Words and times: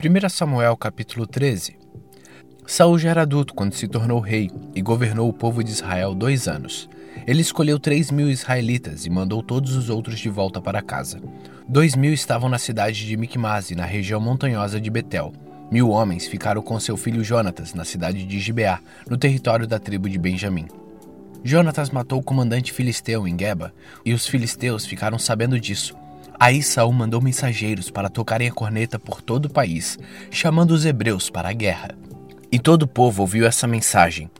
1 0.00 0.28
Samuel 0.28 0.76
capítulo 0.76 1.26
13 1.26 1.76
Saul 2.64 3.00
já 3.00 3.10
era 3.10 3.22
adulto 3.22 3.52
quando 3.52 3.74
se 3.74 3.88
tornou 3.88 4.20
rei 4.20 4.48
e 4.72 4.80
governou 4.80 5.28
o 5.28 5.32
povo 5.32 5.64
de 5.64 5.72
Israel 5.72 6.14
dois 6.14 6.46
anos. 6.46 6.88
Ele 7.26 7.40
escolheu 7.40 7.80
três 7.80 8.08
mil 8.12 8.30
israelitas 8.30 9.04
e 9.06 9.10
mandou 9.10 9.42
todos 9.42 9.74
os 9.74 9.90
outros 9.90 10.20
de 10.20 10.28
volta 10.28 10.62
para 10.62 10.80
casa. 10.80 11.20
Dois 11.68 11.96
mil 11.96 12.12
estavam 12.12 12.48
na 12.48 12.58
cidade 12.58 13.08
de 13.08 13.16
Micmase, 13.16 13.74
na 13.74 13.84
região 13.84 14.20
montanhosa 14.20 14.80
de 14.80 14.88
Betel. 14.88 15.32
Mil 15.68 15.90
homens 15.90 16.28
ficaram 16.28 16.62
com 16.62 16.78
seu 16.78 16.96
filho 16.96 17.24
Jonatas 17.24 17.74
na 17.74 17.84
cidade 17.84 18.24
de 18.24 18.38
Gibeá, 18.38 18.78
no 19.10 19.16
território 19.16 19.66
da 19.66 19.80
tribo 19.80 20.08
de 20.08 20.16
Benjamim. 20.16 20.68
Jonatas 21.42 21.90
matou 21.90 22.20
o 22.20 22.24
comandante 22.24 22.72
filisteu 22.72 23.26
em 23.26 23.36
Geba, 23.36 23.74
e 24.04 24.14
os 24.14 24.28
filisteus 24.28 24.86
ficaram 24.86 25.18
sabendo 25.18 25.58
disso. 25.58 25.96
Aí 26.40 26.62
Saul 26.62 26.92
mandou 26.92 27.20
mensageiros 27.20 27.90
para 27.90 28.08
tocarem 28.08 28.46
a 28.46 28.52
corneta 28.52 28.96
por 28.96 29.20
todo 29.20 29.46
o 29.46 29.50
país, 29.50 29.98
chamando 30.30 30.70
os 30.70 30.84
hebreus 30.86 31.28
para 31.28 31.48
a 31.48 31.52
guerra. 31.52 31.96
E 32.50 32.60
todo 32.60 32.84
o 32.84 32.86
povo 32.86 33.22
ouviu 33.22 33.44
essa 33.44 33.66
mensagem. 33.66 34.30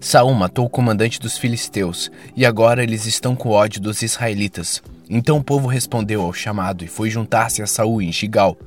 Saul 0.00 0.34
matou 0.34 0.66
o 0.66 0.70
comandante 0.70 1.20
dos 1.20 1.38
filisteus, 1.38 2.10
e 2.34 2.44
agora 2.44 2.82
eles 2.82 3.06
estão 3.06 3.36
com 3.36 3.50
ódio 3.50 3.80
dos 3.80 4.02
israelitas. 4.02 4.82
Então 5.08 5.36
o 5.36 5.44
povo 5.44 5.68
respondeu 5.68 6.22
ao 6.22 6.32
chamado 6.32 6.84
e 6.84 6.88
foi 6.88 7.10
juntar-se 7.10 7.62
a 7.62 7.66
Saul 7.66 8.02
em 8.02 8.10
Gigal. 8.10 8.58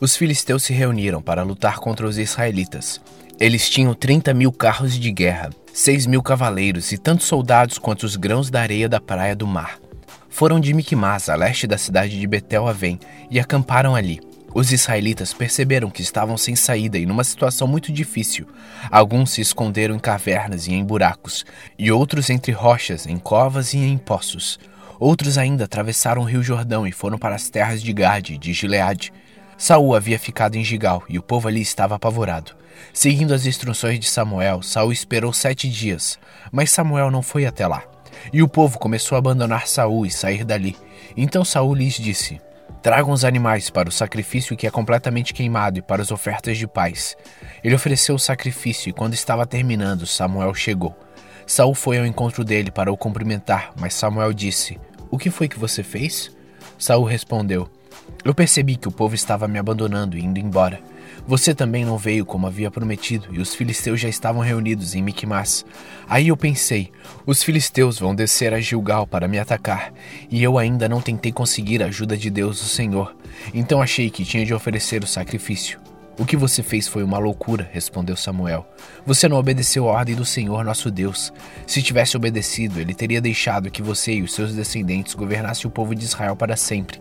Os 0.00 0.16
filisteus 0.16 0.64
se 0.64 0.72
reuniram 0.72 1.22
para 1.22 1.44
lutar 1.44 1.78
contra 1.78 2.06
os 2.06 2.18
israelitas. 2.18 3.00
Eles 3.38 3.70
tinham 3.70 3.94
30 3.94 4.34
mil 4.34 4.50
carros 4.50 4.98
de 4.98 5.12
guerra, 5.12 5.50
6 5.72 6.06
mil 6.06 6.22
cavaleiros 6.22 6.90
e 6.90 6.98
tantos 6.98 7.28
soldados 7.28 7.78
quanto 7.78 8.02
os 8.02 8.16
grãos 8.16 8.50
da 8.50 8.60
areia 8.60 8.88
da 8.88 9.00
praia 9.00 9.36
do 9.36 9.46
mar 9.46 9.78
foram 10.38 10.60
de 10.60 10.72
Micmas, 10.72 11.28
a 11.28 11.34
leste 11.34 11.66
da 11.66 11.76
cidade 11.76 12.16
de 12.16 12.24
Betel 12.24 12.68
Avém, 12.68 13.00
e 13.28 13.40
acamparam 13.40 13.96
ali. 13.96 14.20
Os 14.54 14.70
israelitas 14.70 15.34
perceberam 15.34 15.90
que 15.90 16.00
estavam 16.00 16.38
sem 16.38 16.54
saída 16.54 16.96
e 16.96 17.04
numa 17.04 17.24
situação 17.24 17.66
muito 17.66 17.90
difícil. 17.90 18.46
Alguns 18.88 19.32
se 19.32 19.40
esconderam 19.40 19.96
em 19.96 19.98
cavernas 19.98 20.68
e 20.68 20.74
em 20.74 20.84
buracos, 20.84 21.44
e 21.76 21.90
outros 21.90 22.30
entre 22.30 22.52
rochas, 22.52 23.04
em 23.04 23.18
covas 23.18 23.74
e 23.74 23.78
em 23.78 23.98
poços. 23.98 24.60
Outros 25.00 25.36
ainda 25.36 25.64
atravessaram 25.64 26.22
o 26.22 26.24
rio 26.24 26.40
Jordão 26.40 26.86
e 26.86 26.92
foram 26.92 27.18
para 27.18 27.34
as 27.34 27.50
terras 27.50 27.82
de 27.82 27.92
Gade 27.92 28.34
e 28.34 28.38
de 28.38 28.52
Gileade. 28.52 29.12
Saul 29.56 29.92
havia 29.92 30.20
ficado 30.20 30.54
em 30.54 30.62
Gigal 30.62 31.02
e 31.08 31.18
o 31.18 31.22
povo 31.22 31.48
ali 31.48 31.62
estava 31.62 31.96
apavorado. 31.96 32.52
Seguindo 32.92 33.34
as 33.34 33.44
instruções 33.44 33.98
de 33.98 34.06
Samuel, 34.06 34.62
Saul 34.62 34.92
esperou 34.92 35.32
sete 35.32 35.68
dias, 35.68 36.16
mas 36.52 36.70
Samuel 36.70 37.10
não 37.10 37.22
foi 37.22 37.44
até 37.44 37.66
lá. 37.66 37.82
E 38.32 38.42
o 38.42 38.48
povo 38.48 38.78
começou 38.78 39.16
a 39.16 39.18
abandonar 39.18 39.66
Saul 39.66 40.06
e 40.06 40.10
sair 40.10 40.44
dali. 40.44 40.76
Então 41.16 41.44
Saul 41.44 41.74
lhes 41.74 41.94
disse: 41.94 42.40
Tragam 42.82 43.12
os 43.12 43.24
animais 43.24 43.70
para 43.70 43.88
o 43.88 43.92
sacrifício 43.92 44.56
que 44.56 44.66
é 44.66 44.70
completamente 44.70 45.34
queimado 45.34 45.78
e 45.78 45.82
para 45.82 46.00
as 46.00 46.10
ofertas 46.10 46.56
de 46.56 46.66
paz. 46.66 47.16
Ele 47.62 47.74
ofereceu 47.74 48.14
o 48.14 48.18
sacrifício 48.18 48.88
e 48.88 48.92
quando 48.92 49.14
estava 49.14 49.46
terminando, 49.46 50.06
Samuel 50.06 50.54
chegou. 50.54 50.96
Saul 51.46 51.74
foi 51.74 51.98
ao 51.98 52.06
encontro 52.06 52.44
dele 52.44 52.70
para 52.70 52.92
o 52.92 52.96
cumprimentar, 52.96 53.72
mas 53.80 53.94
Samuel 53.94 54.32
disse: 54.32 54.78
O 55.10 55.18
que 55.18 55.30
foi 55.30 55.48
que 55.48 55.58
você 55.58 55.82
fez? 55.82 56.30
Saul 56.78 57.04
respondeu: 57.04 57.68
Eu 58.24 58.34
percebi 58.34 58.76
que 58.76 58.86
o 58.86 58.92
povo 58.92 59.14
estava 59.14 59.48
me 59.48 59.58
abandonando 59.58 60.16
e 60.16 60.24
indo 60.24 60.38
embora. 60.38 60.80
Você 61.28 61.54
também 61.54 61.84
não 61.84 61.98
veio 61.98 62.24
como 62.24 62.46
havia 62.46 62.70
prometido, 62.70 63.28
e 63.30 63.38
os 63.38 63.54
filisteus 63.54 64.00
já 64.00 64.08
estavam 64.08 64.40
reunidos 64.40 64.94
em 64.94 65.02
Miquimás. 65.02 65.62
Aí 66.08 66.28
eu 66.28 66.36
pensei: 66.38 66.90
os 67.26 67.42
filisteus 67.42 67.98
vão 67.98 68.14
descer 68.14 68.54
a 68.54 68.60
Gilgal 68.60 69.06
para 69.06 69.28
me 69.28 69.38
atacar, 69.38 69.92
e 70.30 70.42
eu 70.42 70.56
ainda 70.56 70.88
não 70.88 71.02
tentei 71.02 71.30
conseguir 71.30 71.82
a 71.82 71.86
ajuda 71.88 72.16
de 72.16 72.30
Deus, 72.30 72.62
o 72.62 72.64
Senhor. 72.66 73.14
Então 73.52 73.82
achei 73.82 74.08
que 74.08 74.24
tinha 74.24 74.46
de 74.46 74.54
oferecer 74.54 75.04
o 75.04 75.06
sacrifício. 75.06 75.78
O 76.18 76.24
que 76.24 76.34
você 76.34 76.62
fez 76.62 76.88
foi 76.88 77.02
uma 77.02 77.18
loucura, 77.18 77.68
respondeu 77.74 78.16
Samuel. 78.16 78.66
Você 79.04 79.28
não 79.28 79.36
obedeceu 79.36 79.86
a 79.86 79.92
ordem 79.92 80.16
do 80.16 80.24
Senhor 80.24 80.64
nosso 80.64 80.90
Deus. 80.90 81.30
Se 81.66 81.82
tivesse 81.82 82.16
obedecido, 82.16 82.80
ele 82.80 82.94
teria 82.94 83.20
deixado 83.20 83.70
que 83.70 83.82
você 83.82 84.14
e 84.14 84.22
os 84.22 84.32
seus 84.32 84.54
descendentes 84.54 85.12
governassem 85.12 85.66
o 85.66 85.70
povo 85.70 85.94
de 85.94 86.06
Israel 86.06 86.34
para 86.34 86.56
sempre. 86.56 86.98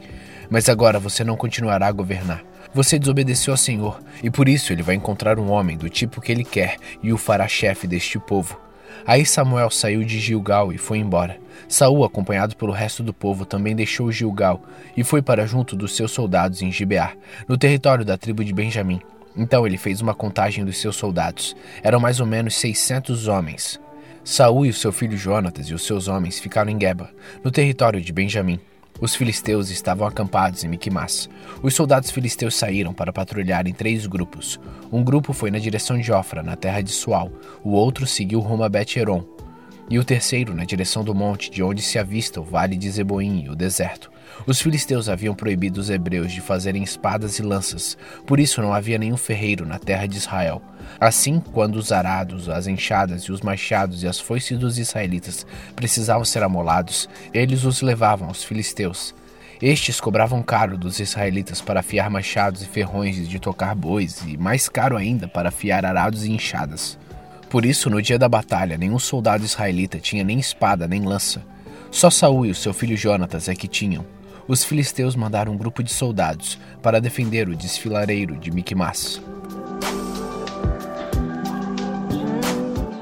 Mas 0.50 0.68
agora 0.68 1.00
você 1.00 1.24
não 1.24 1.38
continuará 1.38 1.88
a 1.88 1.92
governar. 1.94 2.44
Você 2.78 3.00
desobedeceu 3.00 3.54
ao 3.54 3.58
Senhor, 3.58 4.00
e 4.22 4.30
por 4.30 4.48
isso 4.48 4.72
ele 4.72 4.84
vai 4.84 4.94
encontrar 4.94 5.40
um 5.40 5.50
homem 5.50 5.76
do 5.76 5.90
tipo 5.90 6.22
que 6.22 6.32
ele 6.32 6.44
quer 6.44 6.78
e 7.02 7.12
o 7.12 7.18
fará 7.18 7.48
chefe 7.48 7.88
deste 7.88 8.20
povo. 8.20 8.56
Aí 9.04 9.26
Samuel 9.26 9.72
saiu 9.72 10.04
de 10.04 10.20
Gilgal 10.20 10.72
e 10.72 10.78
foi 10.78 11.00
embora. 11.00 11.40
Saul, 11.68 12.04
acompanhado 12.04 12.56
pelo 12.56 12.72
resto 12.72 13.02
do 13.02 13.12
povo, 13.12 13.48
também 13.48 13.76
deixou 13.76 14.12
Gilgal 14.12 14.62
e 14.96 15.04
foi 15.04 15.24
para 15.24 15.48
junto 15.48 15.76
dos 15.76 15.96
seus 15.96 16.12
soldados 16.12 16.62
em 16.62 16.72
Gibeá, 16.72 17.14
no 17.48 17.58
território 17.58 18.06
da 18.06 18.16
tribo 18.16 18.46
de 18.46 18.54
Benjamim. 18.54 19.02
Então 19.36 19.66
ele 19.66 19.80
fez 19.80 20.00
uma 20.00 20.14
contagem 20.14 20.64
dos 20.64 20.78
seus 20.78 20.96
soldados. 20.96 21.56
Eram 21.82 22.00
mais 22.00 22.20
ou 22.20 22.28
menos 22.28 22.56
600 22.58 23.28
homens. 23.28 23.80
Saul 24.24 24.68
e 24.68 24.70
o 24.70 24.74
seu 24.74 24.92
filho 24.92 25.18
Jonatas 25.18 25.66
e 25.66 25.74
os 25.74 25.84
seus 25.84 26.08
homens 26.08 26.38
ficaram 26.38 26.70
em 26.70 26.80
Geba, 26.80 27.10
no 27.44 27.50
território 27.50 28.00
de 28.00 28.14
Benjamim. 28.14 28.60
Os 29.00 29.16
filisteus 29.16 29.70
estavam 29.70 30.08
acampados 30.08 30.64
em 30.64 30.68
Miquimás. 30.68 31.30
Os 31.62 31.76
soldados 31.76 32.10
filisteus 32.10 32.56
saíram 32.56 32.94
para 32.94 33.14
patrulhar 33.14 33.68
em 33.68 33.74
três 33.74 34.08
grupos. 34.08 34.60
Um 34.92 35.04
grupo 35.04 35.34
foi 35.34 35.52
na 35.52 35.60
direção 35.60 36.00
de 36.00 36.12
Ofra, 36.12 36.42
na 36.42 36.56
terra 36.56 36.82
de 36.82 36.92
Sual. 36.92 37.32
O 37.64 37.72
outro 37.72 38.08
seguiu 38.08 38.40
rumo 38.40 38.64
a 38.64 38.70
Bet-Heron. 38.70 39.24
E 39.90 40.00
o 40.00 40.04
terceiro 40.04 40.54
na 40.54 40.66
direção 40.66 41.04
do 41.04 41.14
monte, 41.14 41.50
de 41.52 41.62
onde 41.62 41.82
se 41.82 42.00
avista 42.00 42.42
o 42.42 42.44
vale 42.44 42.76
de 42.76 42.90
Zeboim 42.90 43.44
e 43.46 43.50
o 43.50 43.56
deserto. 43.56 44.12
Os 44.46 44.62
filisteus 44.62 45.10
haviam 45.10 45.36
proibido 45.36 45.80
os 45.80 45.90
hebreus 45.90 46.32
de 46.32 46.42
fazerem 46.42 46.84
espadas 46.84 47.40
e 47.40 47.42
lanças, 47.42 47.98
por 48.26 48.40
isso 48.40 48.62
não 48.62 48.74
havia 48.74 48.98
nenhum 48.98 49.18
ferreiro 49.18 49.66
na 49.66 49.80
terra 49.80 50.08
de 50.08 50.18
Israel. 50.18 50.62
Assim, 51.00 51.40
quando 51.40 51.76
os 51.76 51.92
arados, 51.92 52.50
as 52.50 52.68
enxadas 52.68 53.24
e 53.24 53.32
os 53.32 53.42
machados 53.42 54.04
e 54.04 54.08
as 54.08 54.20
foices 54.20 54.58
dos 54.58 54.78
israelitas 54.78 55.46
precisavam 55.76 56.26
ser 56.26 56.44
amolados, 56.44 57.10
eles 57.34 57.64
os 57.64 57.82
levavam 57.82 58.28
aos 58.28 58.44
filisteus. 58.44 59.14
Estes 59.62 60.00
cobravam 60.00 60.44
caro 60.44 60.78
dos 60.78 61.00
israelitas 61.00 61.62
para 61.62 61.80
afiar 61.80 62.10
machados 62.10 62.62
e 62.62 62.68
ferrões 62.68 63.28
de 63.28 63.40
tocar 63.40 63.74
bois, 63.74 64.22
e 64.28 64.38
mais 64.38 64.70
caro 64.70 64.96
ainda 64.96 65.28
para 65.28 65.50
afiar 65.50 65.84
arados 65.84 66.26
e 66.26 66.32
enxadas. 66.32 66.98
Por 67.50 67.66
isso, 67.66 67.90
no 67.90 68.02
dia 68.02 68.20
da 68.20 68.30
batalha, 68.30 68.78
nenhum 68.78 69.00
soldado 69.00 69.44
israelita 69.44 70.00
tinha 70.00 70.24
nem 70.24 70.38
espada 70.38 70.88
nem 70.88 71.04
lança. 71.04 71.44
Só 71.90 72.10
Saul 72.10 72.46
e 72.46 72.52
o 72.52 72.56
seu 72.56 72.74
filho 72.74 72.98
Jonatas 72.98 73.48
é 73.48 73.56
que 73.56 73.68
tinham 73.68 74.06
os 74.48 74.64
filisteus 74.64 75.16
mandaram 75.16 75.54
um 75.54 75.58
grupo 75.58 75.84
de 75.84 75.92
soldados 75.92 76.58
para 76.82 77.02
defender 77.02 77.50
o 77.50 77.56
desfilareiro 77.56 78.38
de 78.38 78.50
Miquimás. 78.50 79.22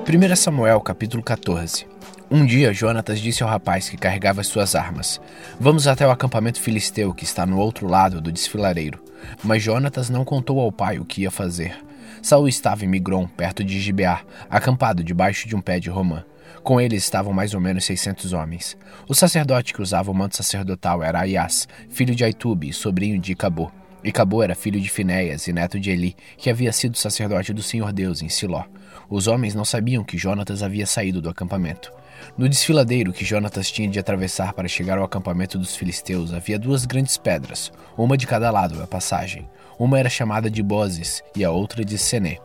1 0.08 0.36
Samuel 0.36 0.82
capítulo 0.82 1.22
14 1.22 1.88
Um 2.30 2.46
dia 2.46 2.74
Jonatas 2.74 3.20
disse 3.20 3.44
ao 3.44 3.50
rapaz 3.50 3.90
que 3.90 3.98
carregava 3.98 4.44
suas 4.44 4.76
armas: 4.76 5.22
Vamos 5.60 5.88
até 5.88 6.06
o 6.08 6.12
acampamento 6.12 6.62
filisteu 6.62 7.14
que 7.14 7.24
está 7.24 7.46
no 7.46 7.60
outro 7.60 7.88
lado 7.88 8.22
do 8.22 8.32
desfilareiro. 8.32 9.04
Mas 9.44 9.64
Jonatas 9.64 10.10
não 10.10 10.24
contou 10.24 10.60
ao 10.60 10.72
pai 10.72 11.00
o 11.00 11.06
que 11.06 11.22
ia 11.22 11.32
fazer. 11.32 11.76
Saul 12.22 12.48
estava 12.48 12.84
em 12.84 12.88
Migron, 12.88 13.28
perto 13.28 13.64
de 13.64 13.80
Gibeá, 13.80 14.22
acampado 14.50 15.04
debaixo 15.04 15.48
de 15.48 15.56
um 15.56 15.62
pé 15.62 15.80
de 15.80 15.90
romã. 15.90 16.24
Com 16.64 16.82
eles 16.82 17.04
estavam 17.04 17.32
mais 17.32 17.54
ou 17.54 17.62
menos 17.62 17.86
600 17.86 18.34
homens. 18.34 18.78
O 19.08 19.14
sacerdote 19.14 19.74
que 19.74 19.82
usava 19.82 20.10
o 20.10 20.14
manto 20.14 20.36
sacerdotal 20.36 21.04
era 21.04 21.20
Aias, 21.20 21.68
filho 21.90 22.16
de 22.16 22.24
Aitube 22.24 22.70
e 22.70 22.74
sobrinho 22.74 23.20
de 23.20 23.34
Icabô. 23.34 23.72
Icabô 24.04 24.44
era 24.44 24.54
filho 24.54 24.80
de 24.80 24.90
Finéias 24.90 25.48
e 25.48 25.54
neto 25.54 25.80
de 25.80 25.90
Eli, 25.90 26.16
que 26.38 26.50
havia 26.50 26.72
sido 26.72 26.98
sacerdote 26.98 27.54
do 27.54 27.64
Senhor 27.64 27.92
Deus 27.92 28.22
em 28.22 28.30
Siló. 28.30 28.64
Os 29.10 29.28
homens 29.28 29.56
não 29.56 29.66
sabiam 29.66 30.04
que 30.04 30.18
Jonatas 30.18 30.62
havia 30.62 30.86
saído 30.86 31.22
do 31.22 31.30
acampamento. 31.30 31.92
No 32.38 32.48
desfiladeiro 32.48 33.14
que 33.14 33.26
Jonatas 33.26 33.72
tinha 33.72 33.90
de 33.90 34.00
atravessar 34.00 34.54
para 34.54 34.68
chegar 34.68 34.98
ao 34.98 35.04
acampamento 35.04 35.58
dos 35.58 35.76
filisteus 35.76 36.34
havia 36.34 36.58
duas 36.58 36.86
grandes 36.86 37.18
pedras, 37.18 37.72
uma 37.98 38.18
de 38.18 38.28
cada 38.28 38.50
lado 38.52 38.78
da 38.78 38.88
passagem. 38.88 39.50
Uma 39.78 40.00
era 40.00 40.10
chamada 40.10 40.50
de 40.50 40.64
Bozes 40.64 41.22
e 41.36 41.44
a 41.44 41.52
outra 41.52 41.84
de 41.84 41.98
Sené. 41.98 42.38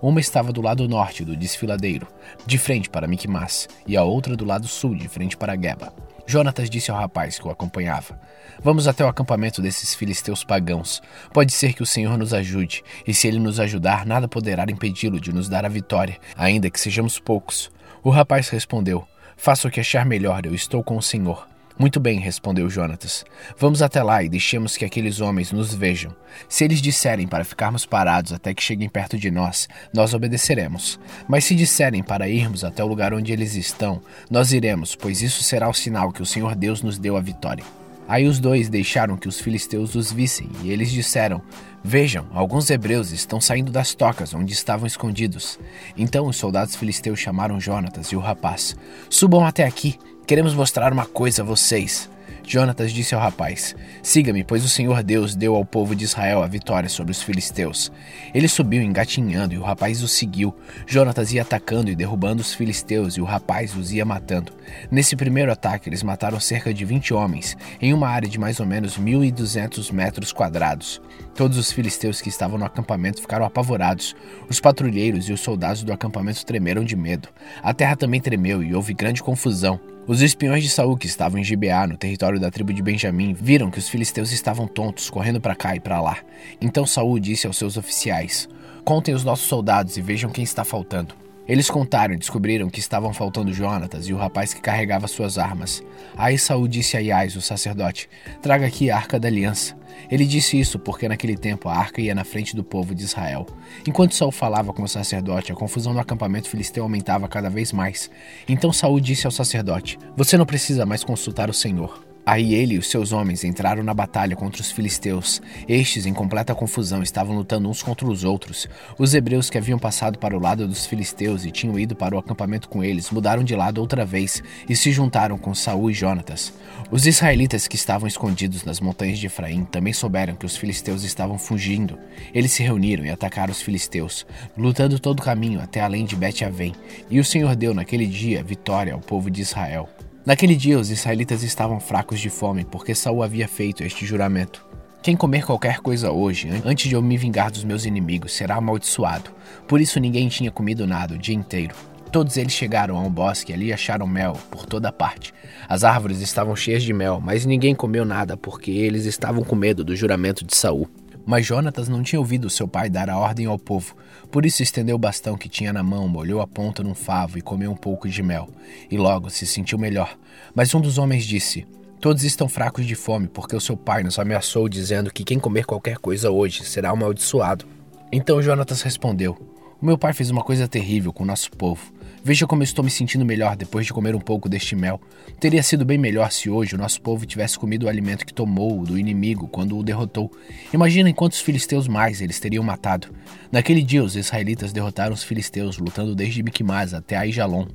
Uma 0.00 0.20
estava 0.20 0.52
do 0.52 0.62
lado 0.62 0.88
norte 0.88 1.24
do 1.24 1.36
desfiladeiro, 1.36 2.06
de 2.46 2.56
frente 2.56 2.88
para 2.88 3.08
Miquimás, 3.08 3.68
e 3.86 3.96
a 3.96 4.04
outra 4.04 4.36
do 4.36 4.44
lado 4.44 4.68
sul, 4.68 4.94
de 4.94 5.08
frente 5.08 5.36
para 5.36 5.56
Geba. 5.60 5.92
Jonatas 6.24 6.70
disse 6.70 6.90
ao 6.90 6.96
rapaz 6.96 7.38
que 7.38 7.48
o 7.48 7.50
acompanhava: 7.50 8.20
Vamos 8.62 8.86
até 8.86 9.04
o 9.04 9.08
acampamento 9.08 9.60
desses 9.60 9.94
filisteus 9.94 10.44
pagãos. 10.44 11.02
Pode 11.32 11.52
ser 11.52 11.72
que 11.72 11.82
o 11.82 11.86
Senhor 11.86 12.16
nos 12.16 12.32
ajude, 12.32 12.84
e 13.06 13.12
se 13.12 13.26
ele 13.26 13.40
nos 13.40 13.58
ajudar, 13.58 14.06
nada 14.06 14.28
poderá 14.28 14.64
impedi-lo 14.68 15.20
de 15.20 15.32
nos 15.32 15.48
dar 15.48 15.64
a 15.64 15.68
vitória, 15.68 16.18
ainda 16.36 16.70
que 16.70 16.78
sejamos 16.78 17.18
poucos. 17.18 17.70
O 18.04 18.10
rapaz 18.10 18.48
respondeu: 18.50 19.04
Faça 19.36 19.66
o 19.66 19.70
que 19.70 19.80
achar 19.80 20.06
melhor, 20.06 20.46
eu 20.46 20.54
estou 20.54 20.84
com 20.84 20.96
o 20.96 21.02
Senhor. 21.02 21.48
Muito 21.78 22.00
bem, 22.00 22.18
respondeu 22.18 22.68
Jonatas. 22.68 23.24
Vamos 23.56 23.82
até 23.82 24.02
lá 24.02 24.20
e 24.20 24.28
deixemos 24.28 24.76
que 24.76 24.84
aqueles 24.84 25.20
homens 25.20 25.52
nos 25.52 25.72
vejam. 25.72 26.12
Se 26.48 26.64
eles 26.64 26.82
disserem 26.82 27.28
para 27.28 27.44
ficarmos 27.44 27.86
parados 27.86 28.32
até 28.32 28.52
que 28.52 28.62
cheguem 28.62 28.88
perto 28.88 29.16
de 29.16 29.30
nós, 29.30 29.68
nós 29.94 30.12
obedeceremos. 30.12 30.98
Mas 31.28 31.44
se 31.44 31.54
disserem 31.54 32.02
para 32.02 32.28
irmos 32.28 32.64
até 32.64 32.82
o 32.82 32.88
lugar 32.88 33.14
onde 33.14 33.32
eles 33.32 33.54
estão, 33.54 34.02
nós 34.28 34.52
iremos, 34.52 34.96
pois 34.96 35.22
isso 35.22 35.44
será 35.44 35.68
o 35.68 35.74
sinal 35.74 36.10
que 36.10 36.22
o 36.22 36.26
Senhor 36.26 36.56
Deus 36.56 36.82
nos 36.82 36.98
deu 36.98 37.16
a 37.16 37.20
vitória. 37.20 37.77
Aí 38.08 38.26
os 38.26 38.40
dois 38.40 38.70
deixaram 38.70 39.18
que 39.18 39.28
os 39.28 39.38
filisteus 39.38 39.94
os 39.94 40.10
vissem, 40.10 40.48
e 40.62 40.70
eles 40.70 40.90
disseram: 40.90 41.42
Vejam, 41.84 42.26
alguns 42.32 42.70
hebreus 42.70 43.12
estão 43.12 43.38
saindo 43.38 43.70
das 43.70 43.94
tocas 43.94 44.32
onde 44.32 44.54
estavam 44.54 44.86
escondidos. 44.86 45.60
Então 45.94 46.26
os 46.26 46.36
soldados 46.36 46.74
filisteus 46.74 47.18
chamaram 47.18 47.60
Jonatas 47.60 48.06
e 48.08 48.16
o 48.16 48.20
rapaz: 48.20 48.74
Subam 49.10 49.44
até 49.44 49.64
aqui, 49.64 49.98
queremos 50.26 50.54
mostrar 50.54 50.90
uma 50.90 51.04
coisa 51.04 51.42
a 51.42 51.44
vocês. 51.44 52.08
Jonatas 52.48 52.94
disse 52.94 53.14
ao 53.14 53.20
rapaz: 53.20 53.76
Siga-me, 54.02 54.42
pois 54.42 54.64
o 54.64 54.70
Senhor 54.70 55.02
Deus 55.02 55.36
deu 55.36 55.54
ao 55.54 55.66
povo 55.66 55.94
de 55.94 56.04
Israel 56.04 56.42
a 56.42 56.46
vitória 56.46 56.88
sobre 56.88 57.12
os 57.12 57.22
filisteus. 57.22 57.92
Ele 58.32 58.48
subiu 58.48 58.80
engatinhando 58.80 59.52
e 59.52 59.58
o 59.58 59.62
rapaz 59.62 60.02
o 60.02 60.08
seguiu. 60.08 60.56
Jonatas 60.86 61.30
ia 61.30 61.42
atacando 61.42 61.90
e 61.90 61.94
derrubando 61.94 62.40
os 62.40 62.54
filisteus 62.54 63.18
e 63.18 63.20
o 63.20 63.24
rapaz 63.24 63.76
os 63.76 63.92
ia 63.92 64.02
matando. 64.02 64.50
Nesse 64.90 65.14
primeiro 65.14 65.52
ataque, 65.52 65.90
eles 65.90 66.02
mataram 66.02 66.40
cerca 66.40 66.72
de 66.72 66.86
20 66.86 67.12
homens, 67.12 67.54
em 67.82 67.92
uma 67.92 68.08
área 68.08 68.28
de 68.28 68.38
mais 68.38 68.60
ou 68.60 68.66
menos 68.66 68.98
1.200 68.98 69.92
metros 69.92 70.32
quadrados. 70.32 71.02
Todos 71.34 71.58
os 71.58 71.70
filisteus 71.70 72.22
que 72.22 72.30
estavam 72.30 72.56
no 72.56 72.64
acampamento 72.64 73.20
ficaram 73.20 73.44
apavorados. 73.44 74.16
Os 74.48 74.58
patrulheiros 74.58 75.28
e 75.28 75.34
os 75.34 75.40
soldados 75.40 75.82
do 75.82 75.92
acampamento 75.92 76.46
tremeram 76.46 76.82
de 76.82 76.96
medo. 76.96 77.28
A 77.62 77.74
terra 77.74 77.94
também 77.94 78.22
tremeu 78.22 78.62
e 78.62 78.74
houve 78.74 78.94
grande 78.94 79.22
confusão. 79.22 79.78
Os 80.08 80.22
espiões 80.22 80.62
de 80.62 80.70
Saul 80.70 80.96
que 80.96 81.06
estavam 81.06 81.38
em 81.38 81.44
Gibeá, 81.44 81.86
no 81.86 81.94
território 81.94 82.37
da 82.38 82.50
tribo 82.50 82.72
de 82.72 82.82
Benjamim, 82.82 83.34
viram 83.34 83.70
que 83.70 83.78
os 83.78 83.88
filisteus 83.88 84.32
estavam 84.32 84.66
tontos, 84.66 85.10
correndo 85.10 85.40
para 85.40 85.54
cá 85.54 85.74
e 85.76 85.80
para 85.80 86.00
lá. 86.00 86.18
Então 86.60 86.86
Saul 86.86 87.18
disse 87.18 87.46
aos 87.46 87.56
seus 87.56 87.76
oficiais: 87.76 88.48
Contem 88.84 89.14
os 89.14 89.24
nossos 89.24 89.46
soldados 89.46 89.96
e 89.96 90.00
vejam 90.00 90.30
quem 90.30 90.44
está 90.44 90.64
faltando. 90.64 91.14
Eles 91.48 91.70
contaram 91.70 92.12
e 92.12 92.18
descobriram 92.18 92.68
que 92.68 92.78
estavam 92.78 93.14
faltando 93.14 93.54
Jonatas 93.54 94.06
e 94.06 94.12
o 94.12 94.18
rapaz 94.18 94.52
que 94.52 94.60
carregava 94.60 95.08
suas 95.08 95.38
armas. 95.38 95.82
Aí 96.14 96.38
Saul 96.38 96.68
disse 96.68 96.94
a 96.94 97.00
Iás, 97.00 97.36
o 97.36 97.40
sacerdote: 97.40 98.06
Traga 98.42 98.66
aqui 98.66 98.90
a 98.90 98.96
arca 98.96 99.18
da 99.18 99.28
aliança. 99.28 99.74
Ele 100.10 100.26
disse 100.26 100.60
isso 100.60 100.78
porque 100.78 101.08
naquele 101.08 101.38
tempo 101.38 101.68
a 101.70 101.74
arca 101.74 102.02
ia 102.02 102.14
na 102.14 102.22
frente 102.22 102.54
do 102.54 102.62
povo 102.62 102.94
de 102.94 103.02
Israel. 103.02 103.46
Enquanto 103.86 104.14
Saul 104.14 104.30
falava 104.30 104.74
com 104.74 104.82
o 104.82 104.88
sacerdote, 104.88 105.50
a 105.50 105.54
confusão 105.54 105.94
no 105.94 106.00
acampamento 106.00 106.50
filisteu 106.50 106.82
aumentava 106.82 107.26
cada 107.26 107.48
vez 107.48 107.72
mais. 107.72 108.10
Então 108.46 108.70
Saul 108.70 109.00
disse 109.00 109.26
ao 109.26 109.32
sacerdote: 109.32 109.98
Você 110.16 110.36
não 110.36 110.44
precisa 110.44 110.84
mais 110.84 111.02
consultar 111.02 111.48
o 111.48 111.54
Senhor. 111.54 112.07
Aí 112.28 112.52
ele 112.52 112.74
e 112.74 112.78
os 112.78 112.90
seus 112.90 113.10
homens 113.10 113.42
entraram 113.42 113.82
na 113.82 113.94
batalha 113.94 114.36
contra 114.36 114.60
os 114.60 114.70
filisteus. 114.70 115.40
Estes, 115.66 116.04
em 116.04 116.12
completa 116.12 116.54
confusão, 116.54 117.02
estavam 117.02 117.34
lutando 117.34 117.70
uns 117.70 117.82
contra 117.82 118.06
os 118.06 118.22
outros. 118.22 118.68
Os 118.98 119.14
hebreus 119.14 119.48
que 119.48 119.56
haviam 119.56 119.78
passado 119.78 120.18
para 120.18 120.36
o 120.36 120.38
lado 120.38 120.68
dos 120.68 120.84
filisteus 120.84 121.46
e 121.46 121.50
tinham 121.50 121.78
ido 121.78 121.96
para 121.96 122.14
o 122.14 122.18
acampamento 122.18 122.68
com 122.68 122.84
eles 122.84 123.10
mudaram 123.10 123.42
de 123.42 123.56
lado 123.56 123.80
outra 123.80 124.04
vez 124.04 124.42
e 124.68 124.76
se 124.76 124.92
juntaram 124.92 125.38
com 125.38 125.54
Saul 125.54 125.90
e 125.90 125.94
Jonatas. 125.94 126.52
Os 126.90 127.06
israelitas 127.06 127.66
que 127.66 127.76
estavam 127.76 128.06
escondidos 128.06 128.62
nas 128.62 128.78
montanhas 128.78 129.18
de 129.18 129.24
Efraim 129.24 129.64
também 129.64 129.94
souberam 129.94 130.36
que 130.36 130.44
os 130.44 130.54
filisteus 130.54 131.04
estavam 131.04 131.38
fugindo. 131.38 131.98
Eles 132.34 132.52
se 132.52 132.62
reuniram 132.62 133.06
e 133.06 133.10
atacaram 133.10 133.52
os 133.52 133.62
filisteus, 133.62 134.26
lutando 134.54 134.98
todo 134.98 135.20
o 135.20 135.24
caminho 135.24 135.62
até 135.62 135.80
além 135.80 136.04
de 136.04 136.14
Bet-Avém. 136.14 136.74
E 137.08 137.18
o 137.18 137.24
Senhor 137.24 137.56
deu 137.56 137.72
naquele 137.72 138.04
dia 138.06 138.44
vitória 138.44 138.92
ao 138.92 139.00
povo 139.00 139.30
de 139.30 139.40
Israel. 139.40 139.88
Naquele 140.28 140.54
dia 140.54 140.78
os 140.78 140.90
israelitas 140.90 141.42
estavam 141.42 141.80
fracos 141.80 142.20
de 142.20 142.28
fome, 142.28 142.62
porque 142.62 142.94
Saul 142.94 143.22
havia 143.22 143.48
feito 143.48 143.82
este 143.82 144.04
juramento. 144.04 144.62
Quem 145.02 145.16
comer 145.16 145.42
qualquer 145.42 145.78
coisa 145.80 146.12
hoje, 146.12 146.50
antes 146.66 146.86
de 146.86 146.94
eu 146.94 147.00
me 147.00 147.16
vingar 147.16 147.50
dos 147.50 147.64
meus 147.64 147.86
inimigos, 147.86 148.34
será 148.34 148.56
amaldiçoado. 148.56 149.30
Por 149.66 149.80
isso 149.80 149.98
ninguém 149.98 150.28
tinha 150.28 150.50
comido 150.50 150.86
nada 150.86 151.14
o 151.14 151.18
dia 151.18 151.34
inteiro. 151.34 151.74
Todos 152.12 152.36
eles 152.36 152.52
chegaram 152.52 152.98
a 152.98 153.00
um 153.00 153.08
bosque 153.08 153.52
e 153.52 153.54
ali 153.54 153.72
acharam 153.72 154.06
mel 154.06 154.34
por 154.50 154.66
toda 154.66 154.92
parte. 154.92 155.32
As 155.66 155.82
árvores 155.82 156.20
estavam 156.20 156.54
cheias 156.54 156.82
de 156.82 156.92
mel, 156.92 157.22
mas 157.24 157.46
ninguém 157.46 157.74
comeu 157.74 158.04
nada 158.04 158.36
porque 158.36 158.70
eles 158.70 159.06
estavam 159.06 159.42
com 159.42 159.56
medo 159.56 159.82
do 159.82 159.96
juramento 159.96 160.44
de 160.44 160.54
Saul. 160.54 160.90
Mas 161.24 161.46
Jonatas 161.46 161.88
não 161.88 162.02
tinha 162.02 162.20
ouvido 162.20 162.50
seu 162.50 162.68
pai 162.68 162.90
dar 162.90 163.08
a 163.08 163.16
ordem 163.16 163.46
ao 163.46 163.58
povo, 163.58 163.96
por 164.30 164.44
isso 164.44 164.62
estendeu 164.62 164.96
o 164.96 164.98
bastão 164.98 165.36
que 165.36 165.48
tinha 165.48 165.72
na 165.72 165.82
mão, 165.82 166.06
molhou 166.06 166.40
a 166.40 166.46
ponta 166.46 166.82
num 166.82 166.94
favo 166.94 167.38
e 167.38 167.42
comeu 167.42 167.70
um 167.70 167.76
pouco 167.76 168.08
de 168.08 168.22
mel, 168.22 168.48
e 168.90 168.96
logo 168.96 169.30
se 169.30 169.46
sentiu 169.46 169.78
melhor. 169.78 170.16
Mas 170.54 170.74
um 170.74 170.80
dos 170.80 170.98
homens 170.98 171.24
disse: 171.24 171.66
Todos 172.00 172.22
estão 172.22 172.48
fracos 172.48 172.86
de 172.86 172.94
fome, 172.94 173.26
porque 173.26 173.56
o 173.56 173.60
seu 173.60 173.76
pai 173.76 174.02
nos 174.02 174.18
ameaçou, 174.18 174.68
dizendo 174.68 175.12
que 175.12 175.24
quem 175.24 175.38
comer 175.38 175.64
qualquer 175.64 175.98
coisa 175.98 176.30
hoje 176.30 176.64
será 176.64 176.90
amaldiçoado. 176.90 177.66
Então 178.12 178.42
Jonatas 178.42 178.82
respondeu: 178.82 179.36
O 179.80 179.86
meu 179.86 179.98
pai 179.98 180.12
fez 180.12 180.30
uma 180.30 180.44
coisa 180.44 180.68
terrível 180.68 181.12
com 181.12 181.24
o 181.24 181.26
nosso 181.26 181.50
povo. 181.50 181.92
Veja 182.22 182.46
como 182.46 182.62
estou 182.62 182.84
me 182.84 182.90
sentindo 182.90 183.24
melhor 183.24 183.56
depois 183.56 183.86
de 183.86 183.92
comer 183.92 184.14
um 184.14 184.20
pouco 184.20 184.48
deste 184.48 184.74
mel. 184.74 185.00
Teria 185.40 185.62
sido 185.62 185.84
bem 185.84 185.96
melhor 185.96 186.30
se 186.32 186.50
hoje 186.50 186.74
o 186.74 186.78
nosso 186.78 187.00
povo 187.00 187.24
tivesse 187.24 187.58
comido 187.58 187.84
o 187.86 187.88
alimento 187.88 188.26
que 188.26 188.34
tomou 188.34 188.84
do 188.84 188.98
inimigo 188.98 189.48
quando 189.48 189.78
o 189.78 189.82
derrotou. 189.82 190.30
Imaginem 190.72 191.14
quantos 191.14 191.40
filisteus 191.40 191.86
mais 191.88 192.20
eles 192.20 192.40
teriam 192.40 192.64
matado. 192.64 193.08
Naquele 193.50 193.82
dia, 193.82 194.02
os 194.02 194.16
israelitas 194.16 194.72
derrotaram 194.72 195.14
os 195.14 195.22
filisteus, 195.22 195.78
lutando 195.78 196.14
desde 196.14 196.42
Micmas 196.42 196.92
até 196.92 197.16
Aijalon. 197.16 197.66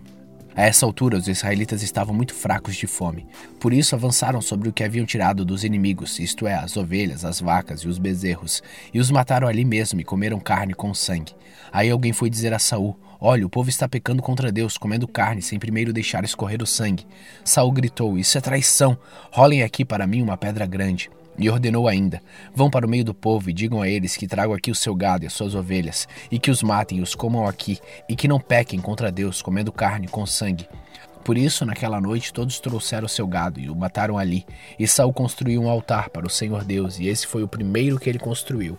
A 0.56 0.64
essa 0.64 0.86
altura, 0.86 1.18
os 1.18 1.28
israelitas 1.28 1.82
estavam 1.82 2.14
muito 2.14 2.34
fracos 2.34 2.76
de 2.76 2.86
fome. 2.86 3.26
Por 3.60 3.74
isso, 3.74 3.96
avançaram 3.96 4.42
sobre 4.42 4.70
o 4.70 4.74
que 4.74 4.84
haviam 4.84 5.06
tirado 5.06 5.44
dos 5.44 5.64
inimigos, 5.64 6.20
isto 6.20 6.46
é, 6.46 6.54
as 6.54 6.78
ovelhas, 6.78 7.26
as 7.26 7.42
vacas 7.42 7.82
e 7.82 7.88
os 7.88 7.98
bezerros, 7.98 8.62
e 8.94 9.00
os 9.00 9.10
mataram 9.10 9.48
ali 9.48 9.66
mesmo 9.66 10.00
e 10.00 10.04
comeram 10.04 10.40
carne 10.40 10.74
com 10.74 10.94
sangue. 10.94 11.34
Aí 11.72 11.90
alguém 11.90 12.14
foi 12.14 12.30
dizer 12.30 12.54
a 12.54 12.60
Saul: 12.60 12.96
Olha, 13.20 13.46
o 13.46 13.50
povo 13.50 13.70
está 13.70 13.88
pecando 13.88 14.22
contra 14.22 14.52
Deus, 14.52 14.78
comendo 14.78 15.08
carne 15.08 15.42
sem 15.42 15.58
primeiro 15.58 15.92
deixar 15.92 16.24
escorrer 16.24 16.62
o 16.62 16.68
sangue. 16.68 17.08
Saul 17.44 17.72
gritou: 17.72 18.18
Isso 18.18 18.38
é 18.38 18.42
traição. 18.42 18.98
Rolem 19.32 19.64
aqui 19.64 19.84
para 19.84 20.06
mim 20.06 20.22
uma 20.22 20.38
pedra 20.38 20.68
grande. 20.68 21.10
E 21.38 21.50
ordenou 21.50 21.88
ainda: 21.88 22.22
Vão 22.54 22.70
para 22.70 22.86
o 22.86 22.90
meio 22.90 23.04
do 23.04 23.14
povo 23.14 23.50
e 23.50 23.54
digam 23.54 23.82
a 23.82 23.88
eles 23.88 24.16
que 24.16 24.28
tragam 24.28 24.54
aqui 24.54 24.70
o 24.70 24.76
seu 24.76 24.96
gado 24.96 25.24
e 25.24 25.28
as 25.28 25.34
suas 25.34 25.56
ovelhas, 25.56 26.08
e 26.32 26.38
que 26.38 26.52
os 26.52 26.62
matem 26.62 27.00
e 27.00 27.02
os 27.02 27.16
comam 27.16 27.48
aqui, 27.48 27.80
e 28.08 28.16
que 28.16 28.28
não 28.28 28.40
pequem 28.40 28.80
contra 28.80 29.12
Deus, 29.12 29.42
comendo 29.42 29.72
carne 29.72 30.08
com 30.08 30.26
sangue. 30.26 30.68
Por 31.24 31.38
isso, 31.38 31.66
naquela 31.66 32.02
noite, 32.02 32.34
todos 32.34 32.60
trouxeram 32.60 33.06
o 33.06 33.10
seu 33.10 33.26
gado 33.26 33.60
e 33.60 33.70
o 33.70 33.76
mataram 33.76 34.18
ali. 34.18 34.46
E 34.78 34.86
Saul 34.86 35.14
construiu 35.14 35.62
um 35.62 35.70
altar 35.70 36.10
para 36.10 36.28
o 36.28 36.30
Senhor 36.30 36.66
Deus, 36.66 37.00
e 37.00 37.08
esse 37.08 37.26
foi 37.26 37.44
o 37.44 37.48
primeiro 37.48 37.98
que 37.98 38.10
ele 38.10 38.20
construiu. 38.20 38.78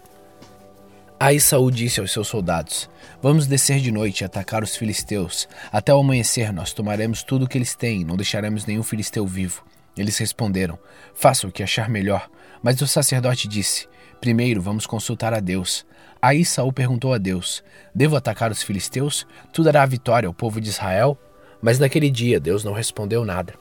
Aí 1.19 1.41
Saul 1.41 1.71
disse 1.71 2.01
aos 2.01 2.13
seus 2.13 2.29
soldados: 2.29 2.91
Vamos 3.23 3.47
descer 3.47 3.81
de 3.81 3.91
noite 3.91 4.21
e 4.21 4.25
atacar 4.25 4.63
os 4.63 4.77
filisteus. 4.77 5.49
Até 5.73 5.95
o 5.95 6.01
amanhecer 6.01 6.53
nós 6.53 6.73
tomaremos 6.75 7.23
tudo 7.23 7.47
o 7.47 7.49
que 7.49 7.57
eles 7.57 7.75
têm, 7.75 8.05
não 8.05 8.17
deixaremos 8.17 8.67
nenhum 8.67 8.83
filisteu 8.83 9.27
vivo. 9.27 9.65
Eles 9.97 10.19
responderam: 10.19 10.79
Faça 11.15 11.47
o 11.47 11.53
que 11.53 11.63
achar 11.63 11.89
melhor. 11.89 12.29
Mas 12.63 12.81
o 12.81 12.87
sacerdote 12.87 13.47
disse: 13.47 13.89
Primeiro 14.21 14.61
vamos 14.61 14.87
consultar 14.87 15.35
a 15.35 15.41
Deus. 15.41 15.85
Aí 16.21 16.45
Saul 16.45 16.73
perguntou 16.73 17.13
a 17.13 17.19
Deus: 17.19 17.63
Devo 17.95 18.17
atacar 18.17 18.51
os 18.51 18.63
filisteus? 18.63 19.27
Tu 19.53 19.63
dará 19.63 19.85
vitória 19.85 20.27
ao 20.27 20.35
povo 20.35 20.61
de 20.61 20.71
Israel? 20.71 21.19
Mas 21.61 21.79
naquele 21.79 22.11
dia 22.11 22.41
Deus 22.41 22.65
não 22.65 22.73
respondeu 22.73 23.25
nada. 23.25 23.55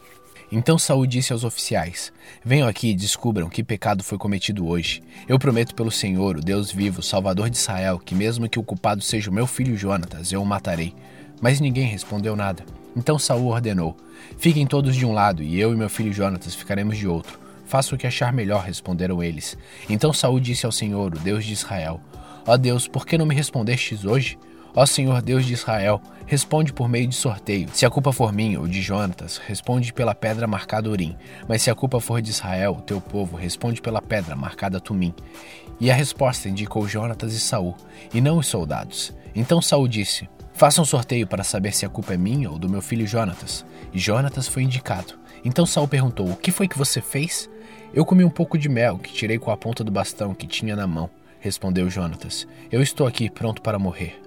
Então 0.52 0.78
Saul 0.78 1.06
disse 1.06 1.34
aos 1.34 1.44
oficiais: 1.44 2.14
Venham 2.46 2.68
aqui 2.68 2.92
e 2.92 2.96
descubram 2.96 3.50
que 3.50 3.64
pecado 3.64 4.04
foi 4.04 4.18
cometido 4.18 4.68
hoje. 4.68 5.02
Eu 5.28 5.40
prometo 5.40 5.74
pelo 5.76 5.92
Senhor, 5.92 6.38
o 6.38 6.42
Deus 6.42 6.72
vivo, 6.72 7.02
Salvador 7.02 7.50
de 7.50 7.58
Israel, 7.58 8.00
que 8.00 8.16
mesmo 8.16 8.48
que 8.48 8.60
o 8.60 8.64
culpado 8.64 9.02
seja 9.02 9.30
o 9.30 9.34
meu 9.34 9.48
filho 9.48 9.76
Jonatas, 9.76 10.32
eu 10.32 10.42
o 10.42 10.46
matarei. 10.46 10.94
Mas 11.42 11.60
ninguém 11.60 11.88
respondeu 11.88 12.36
nada. 12.36 12.64
Então 12.96 13.18
Saul 13.18 13.48
ordenou: 13.48 13.96
Fiquem 14.38 14.66
todos 14.66 14.96
de 14.96 15.06
um 15.06 15.14
lado, 15.14 15.44
e 15.44 15.60
eu 15.60 15.74
e 15.74 15.78
meu 15.78 15.90
filho 15.90 16.14
Jonatas 16.14 16.56
ficaremos 16.56 16.98
de 16.98 17.08
outro. 17.08 17.40
Faça 17.66 17.96
o 17.96 17.98
que 17.98 18.06
achar 18.06 18.32
melhor, 18.34 18.64
responderam 18.64 19.24
eles. 19.24 19.58
Então 19.90 20.14
Saul 20.14 20.40
disse 20.40 20.66
ao 20.66 20.72
Senhor, 20.72 21.14
o 21.14 21.20
Deus 21.20 21.46
de 21.46 21.54
Israel: 21.54 22.00
Ó 22.46 22.58
Deus, 22.58 22.88
por 22.88 23.06
que 23.06 23.18
não 23.18 23.26
me 23.26 23.36
respondestes 23.36 24.06
hoje? 24.06 24.38
Ó 24.76 24.86
Senhor 24.88 25.22
Deus 25.22 25.46
de 25.46 25.54
Israel, 25.54 26.02
responde 26.26 26.74
por 26.74 26.90
meio 26.90 27.08
de 27.08 27.16
sorteio. 27.16 27.70
Se 27.74 27.86
a 27.86 27.92
culpa 27.92 28.12
for 28.12 28.34
minha 28.34 28.60
ou 28.60 28.68
de 28.68 28.82
Jonatas, 28.82 29.38
responde 29.38 29.94
pela 29.94 30.16
pedra 30.16 30.48
marcada 30.48 30.90
Urim. 30.90 31.16
Mas 31.48 31.62
se 31.62 31.70
a 31.70 31.76
culpa 31.76 32.00
for 32.00 32.22
de 32.22 32.32
Israel, 32.32 32.82
teu 32.86 33.00
povo, 33.00 33.38
responde 33.38 33.82
pela 33.82 34.02
pedra 34.02 34.36
marcada 34.36 34.80
Tumim. 34.80 35.14
E 35.80 35.92
a 35.92 35.94
resposta 35.94 36.50
indicou 36.50 36.88
Jonatas 36.88 37.34
e 37.34 37.40
Saul, 37.40 37.76
e 38.14 38.20
não 38.20 38.38
os 38.38 38.48
soldados. 38.48 39.14
Então 39.36 39.62
Saul 39.62 39.88
disse: 39.88 40.28
Faça 40.54 40.82
um 40.82 40.86
sorteio 40.86 41.26
para 41.26 41.44
saber 41.44 41.74
se 41.74 41.86
a 41.86 41.90
culpa 41.90 42.14
é 42.14 42.18
minha 42.18 42.50
ou 42.50 42.60
do 42.60 42.70
meu 42.70 42.82
filho 42.82 43.08
Jonatas. 43.08 43.66
E 43.92 44.00
Jonatas 44.00 44.48
foi 44.48 44.64
indicado. 44.64 45.16
Então 45.44 45.66
Saul 45.66 45.88
perguntou: 45.88 46.30
O 46.30 46.36
que 46.36 46.52
foi 46.52 46.68
que 46.68 46.78
você 46.78 47.02
fez? 47.02 47.50
Eu 47.94 48.06
comi 48.06 48.24
um 48.24 48.30
pouco 48.30 48.58
de 48.58 48.70
mel 48.70 48.98
que 48.98 49.12
tirei 49.12 49.38
com 49.38 49.52
a 49.52 49.58
ponta 49.58 49.84
do 49.84 49.92
bastão 49.92 50.34
que 50.34 50.48
tinha 50.48 50.76
na 50.76 50.88
mão, 50.88 51.10
respondeu 51.40 51.90
Jonatas. 51.90 52.48
Eu 52.72 52.82
estou 52.82 53.06
aqui 53.06 53.30
pronto 53.30 53.62
para 53.62 53.80
morrer. 53.80 54.20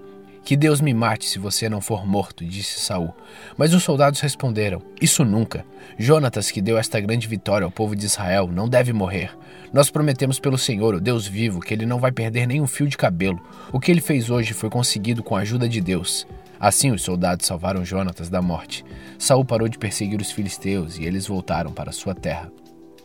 Que 0.47 0.55
Deus 0.55 0.79
me 0.79 0.93
mate 0.93 1.25
se 1.25 1.39
você 1.39 1.67
não 1.67 1.81
for 1.81 2.07
morto, 2.07 2.45
disse 2.45 2.79
Saul. 2.79 3.13
Mas 3.57 3.73
os 3.73 3.83
soldados 3.83 4.21
responderam: 4.21 4.81
Isso 5.01 5.25
nunca. 5.25 5.65
Jonatas, 5.99 6.49
que 6.49 6.61
deu 6.61 6.77
esta 6.77 7.01
grande 7.01 7.27
vitória 7.27 7.65
ao 7.65 7.69
povo 7.69 7.93
de 7.93 8.05
Israel, 8.05 8.47
não 8.47 8.69
deve 8.69 8.93
morrer. 8.93 9.37
Nós 9.73 9.89
prometemos 9.89 10.39
pelo 10.39 10.57
Senhor, 10.57 10.95
o 10.95 11.01
Deus 11.01 11.27
vivo, 11.27 11.59
que 11.59 11.73
ele 11.73 11.85
não 11.85 11.99
vai 11.99 12.13
perder 12.13 12.47
nem 12.47 12.61
um 12.61 12.65
fio 12.65 12.87
de 12.87 12.95
cabelo. 12.95 13.41
O 13.73 13.79
que 13.81 13.91
ele 13.91 13.99
fez 13.99 14.29
hoje 14.29 14.53
foi 14.53 14.69
conseguido 14.69 15.21
com 15.21 15.35
a 15.35 15.41
ajuda 15.41 15.67
de 15.67 15.81
Deus. 15.81 16.25
Assim 16.57 16.91
os 16.91 17.01
soldados 17.01 17.45
salvaram 17.45 17.83
Jonatas 17.83 18.29
da 18.29 18.41
morte. 18.41 18.85
Saul 19.19 19.43
parou 19.43 19.67
de 19.67 19.77
perseguir 19.77 20.21
os 20.21 20.31
filisteus 20.31 20.97
e 20.97 21.03
eles 21.03 21.27
voltaram 21.27 21.73
para 21.73 21.91
sua 21.91 22.15
terra. 22.15 22.49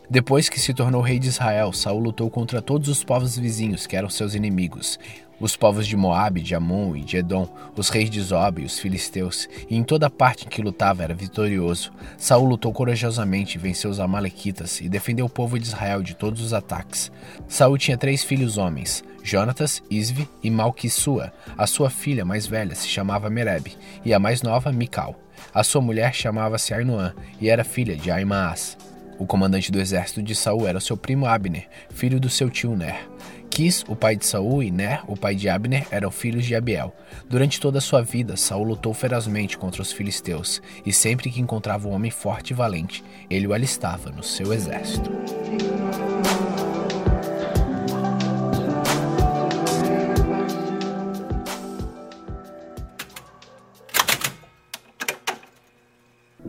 Depois 0.09 0.49
que 0.49 0.59
se 0.59 0.73
tornou 0.73 1.01
rei 1.01 1.17
de 1.17 1.29
Israel, 1.29 1.71
Saul 1.71 1.99
lutou 1.99 2.29
contra 2.29 2.61
todos 2.61 2.89
os 2.89 3.03
povos 3.03 3.37
vizinhos 3.37 3.87
que 3.87 3.95
eram 3.95 4.09
seus 4.09 4.35
inimigos, 4.35 4.99
os 5.39 5.55
povos 5.55 5.87
de 5.87 5.95
Moabe, 5.95 6.41
de 6.41 6.53
Amon 6.53 6.95
e 6.95 7.01
de 7.01 7.17
Edom, 7.17 7.47
os 7.75 7.89
reis 7.89 8.09
de 8.09 8.21
Zob 8.21 8.61
e 8.61 8.65
os 8.65 8.77
filisteus, 8.79 9.47
e 9.69 9.75
em 9.75 9.83
toda 9.83 10.09
parte 10.09 10.45
em 10.45 10.49
que 10.49 10.61
lutava 10.61 11.03
era 11.03 11.13
vitorioso. 11.13 11.91
Saul 12.17 12.47
lutou 12.47 12.71
corajosamente, 12.71 13.57
venceu 13.57 13.89
os 13.89 13.99
amalequitas 13.99 14.81
e 14.81 14.89
defendeu 14.89 15.25
o 15.25 15.29
povo 15.29 15.57
de 15.57 15.65
Israel 15.65 16.03
de 16.03 16.15
todos 16.15 16.41
os 16.41 16.53
ataques. 16.53 17.11
Saul 17.47 17.77
tinha 17.77 17.97
três 17.97 18.23
filhos 18.23 18.57
homens, 18.57 19.03
Jonatas, 19.23 19.81
Isvi 19.89 20.27
e 20.43 20.49
Malquissua. 20.49 21.31
A 21.57 21.65
sua 21.65 21.89
filha 21.89 22.25
mais 22.25 22.45
velha 22.45 22.75
se 22.75 22.87
chamava 22.87 23.29
Mereb, 23.29 23.73
e 24.03 24.13
a 24.13 24.19
mais 24.19 24.41
nova, 24.41 24.71
Mical. 24.71 25.17
A 25.53 25.63
sua 25.63 25.81
mulher 25.81 26.13
chamava-se 26.13 26.73
Ainoã 26.73 27.13
e 27.39 27.49
era 27.49 27.63
filha 27.63 27.95
de 27.95 28.11
Aimaas. 28.11 28.77
O 29.23 29.25
comandante 29.25 29.71
do 29.71 29.79
exército 29.79 30.21
de 30.21 30.35
Saul 30.35 30.67
era 30.67 30.81
seu 30.81 30.97
primo 30.97 31.25
Abner, 31.25 31.69
filho 31.89 32.19
do 32.19 32.29
seu 32.29 32.49
tio 32.49 32.75
Ner. 32.75 33.07
Quis, 33.49 33.81
o 33.87 33.95
pai 33.95 34.17
de 34.17 34.25
Saul, 34.25 34.61
e 34.61 34.69
Ner, 34.69 35.01
o 35.07 35.15
pai 35.15 35.33
de 35.33 35.47
Abner, 35.47 35.87
eram 35.91 36.11
filhos 36.11 36.45
de 36.45 36.53
Abiel. 36.53 36.93
Durante 37.29 37.57
toda 37.57 37.77
a 37.77 37.81
sua 37.81 38.01
vida, 38.01 38.35
Saul 38.35 38.65
lutou 38.65 38.93
ferozmente 38.93 39.57
contra 39.57 39.81
os 39.81 39.93
filisteus, 39.93 40.61
e 40.85 40.91
sempre 40.91 41.29
que 41.29 41.39
encontrava 41.39 41.87
um 41.87 41.93
homem 41.93 42.11
forte 42.11 42.51
e 42.51 42.53
valente, 42.53 43.01
ele 43.29 43.47
o 43.47 43.53
alistava 43.53 44.11
no 44.11 44.21
seu 44.21 44.51
exército. 44.51 45.09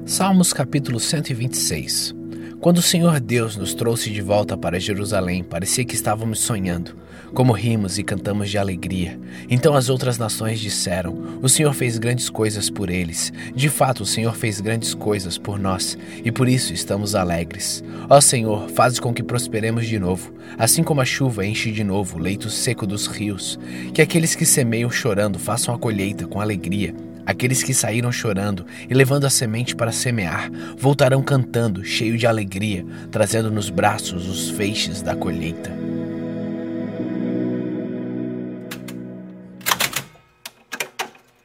Salmos 0.05 0.53
capítulo 0.53 0.99
126 0.99 2.24
quando 2.65 2.79
o 2.79 2.83
Senhor 2.83 3.21
Deus 3.21 3.59
nos 3.59 3.75
trouxe 3.75 4.09
de 4.09 4.23
volta 4.23 4.57
para 4.57 4.81
Jerusalém, 4.81 5.45
parecia 5.45 5.85
que 5.85 5.95
estávamos 5.95 6.39
sonhando. 6.39 6.97
Como 7.35 7.53
rimos 7.53 7.99
e 7.99 8.03
cantamos 8.03 8.49
de 8.49 8.57
alegria. 8.57 9.21
Então 9.51 9.75
as 9.75 9.91
outras 9.91 10.17
nações 10.17 10.59
disseram: 10.59 11.39
O 11.43 11.49
Senhor 11.51 11.75
fez 11.75 11.99
grandes 11.99 12.31
coisas 12.31 12.71
por 12.71 12.89
eles. 12.89 13.31
De 13.55 13.69
fato, 13.69 14.05
o 14.05 14.07
Senhor 14.07 14.35
fez 14.35 14.63
grandes 14.63 14.95
coisas 14.95 15.37
por 15.37 15.59
nós, 15.59 15.99
e 16.25 16.33
por 16.33 16.49
isso 16.49 16.73
estamos 16.73 17.15
alegres. 17.15 17.85
Ó 18.09 18.19
Senhor, 18.19 18.71
faz 18.71 18.99
com 18.99 19.13
que 19.13 19.23
prosperemos 19.23 19.87
de 19.87 19.99
novo, 19.99 20.33
assim 20.57 20.83
como 20.83 21.03
a 21.03 21.05
chuva 21.05 21.45
enche 21.45 21.71
de 21.71 21.85
novo 21.85 22.17
o 22.17 22.21
leito 22.21 22.49
seco 22.49 22.87
dos 22.87 23.07
rios. 23.07 23.59
Que 23.93 24.01
aqueles 24.01 24.35
que 24.35 24.47
semeiam 24.47 24.91
chorando 24.91 25.39
façam 25.39 25.75
a 25.75 25.79
colheita 25.79 26.27
com 26.27 26.41
alegria 26.41 26.95
Aqueles 27.27 27.63
que 27.63 27.73
saíram 27.73 28.13
chorando 28.13 28.67
e 28.89 28.93
levando 28.95 29.25
a 29.25 29.31
semente 29.31 29.75
para 29.75 29.93
semear 29.93 30.51
voltarão 30.77 31.23
cantando, 31.23 31.85
cheio 31.85 32.19
de 32.19 32.27
alegria, 32.27 32.85
trazendo 33.11 33.51
nos 33.51 33.71
braços 33.71 34.29
os 34.29 34.51
feixes 34.51 35.01
da 35.01 35.17
colheita. 35.17 35.71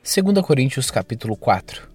Segunda 0.03 0.41
Coríntios 0.41 0.89
capítulo 0.89 1.37
4 1.37 1.89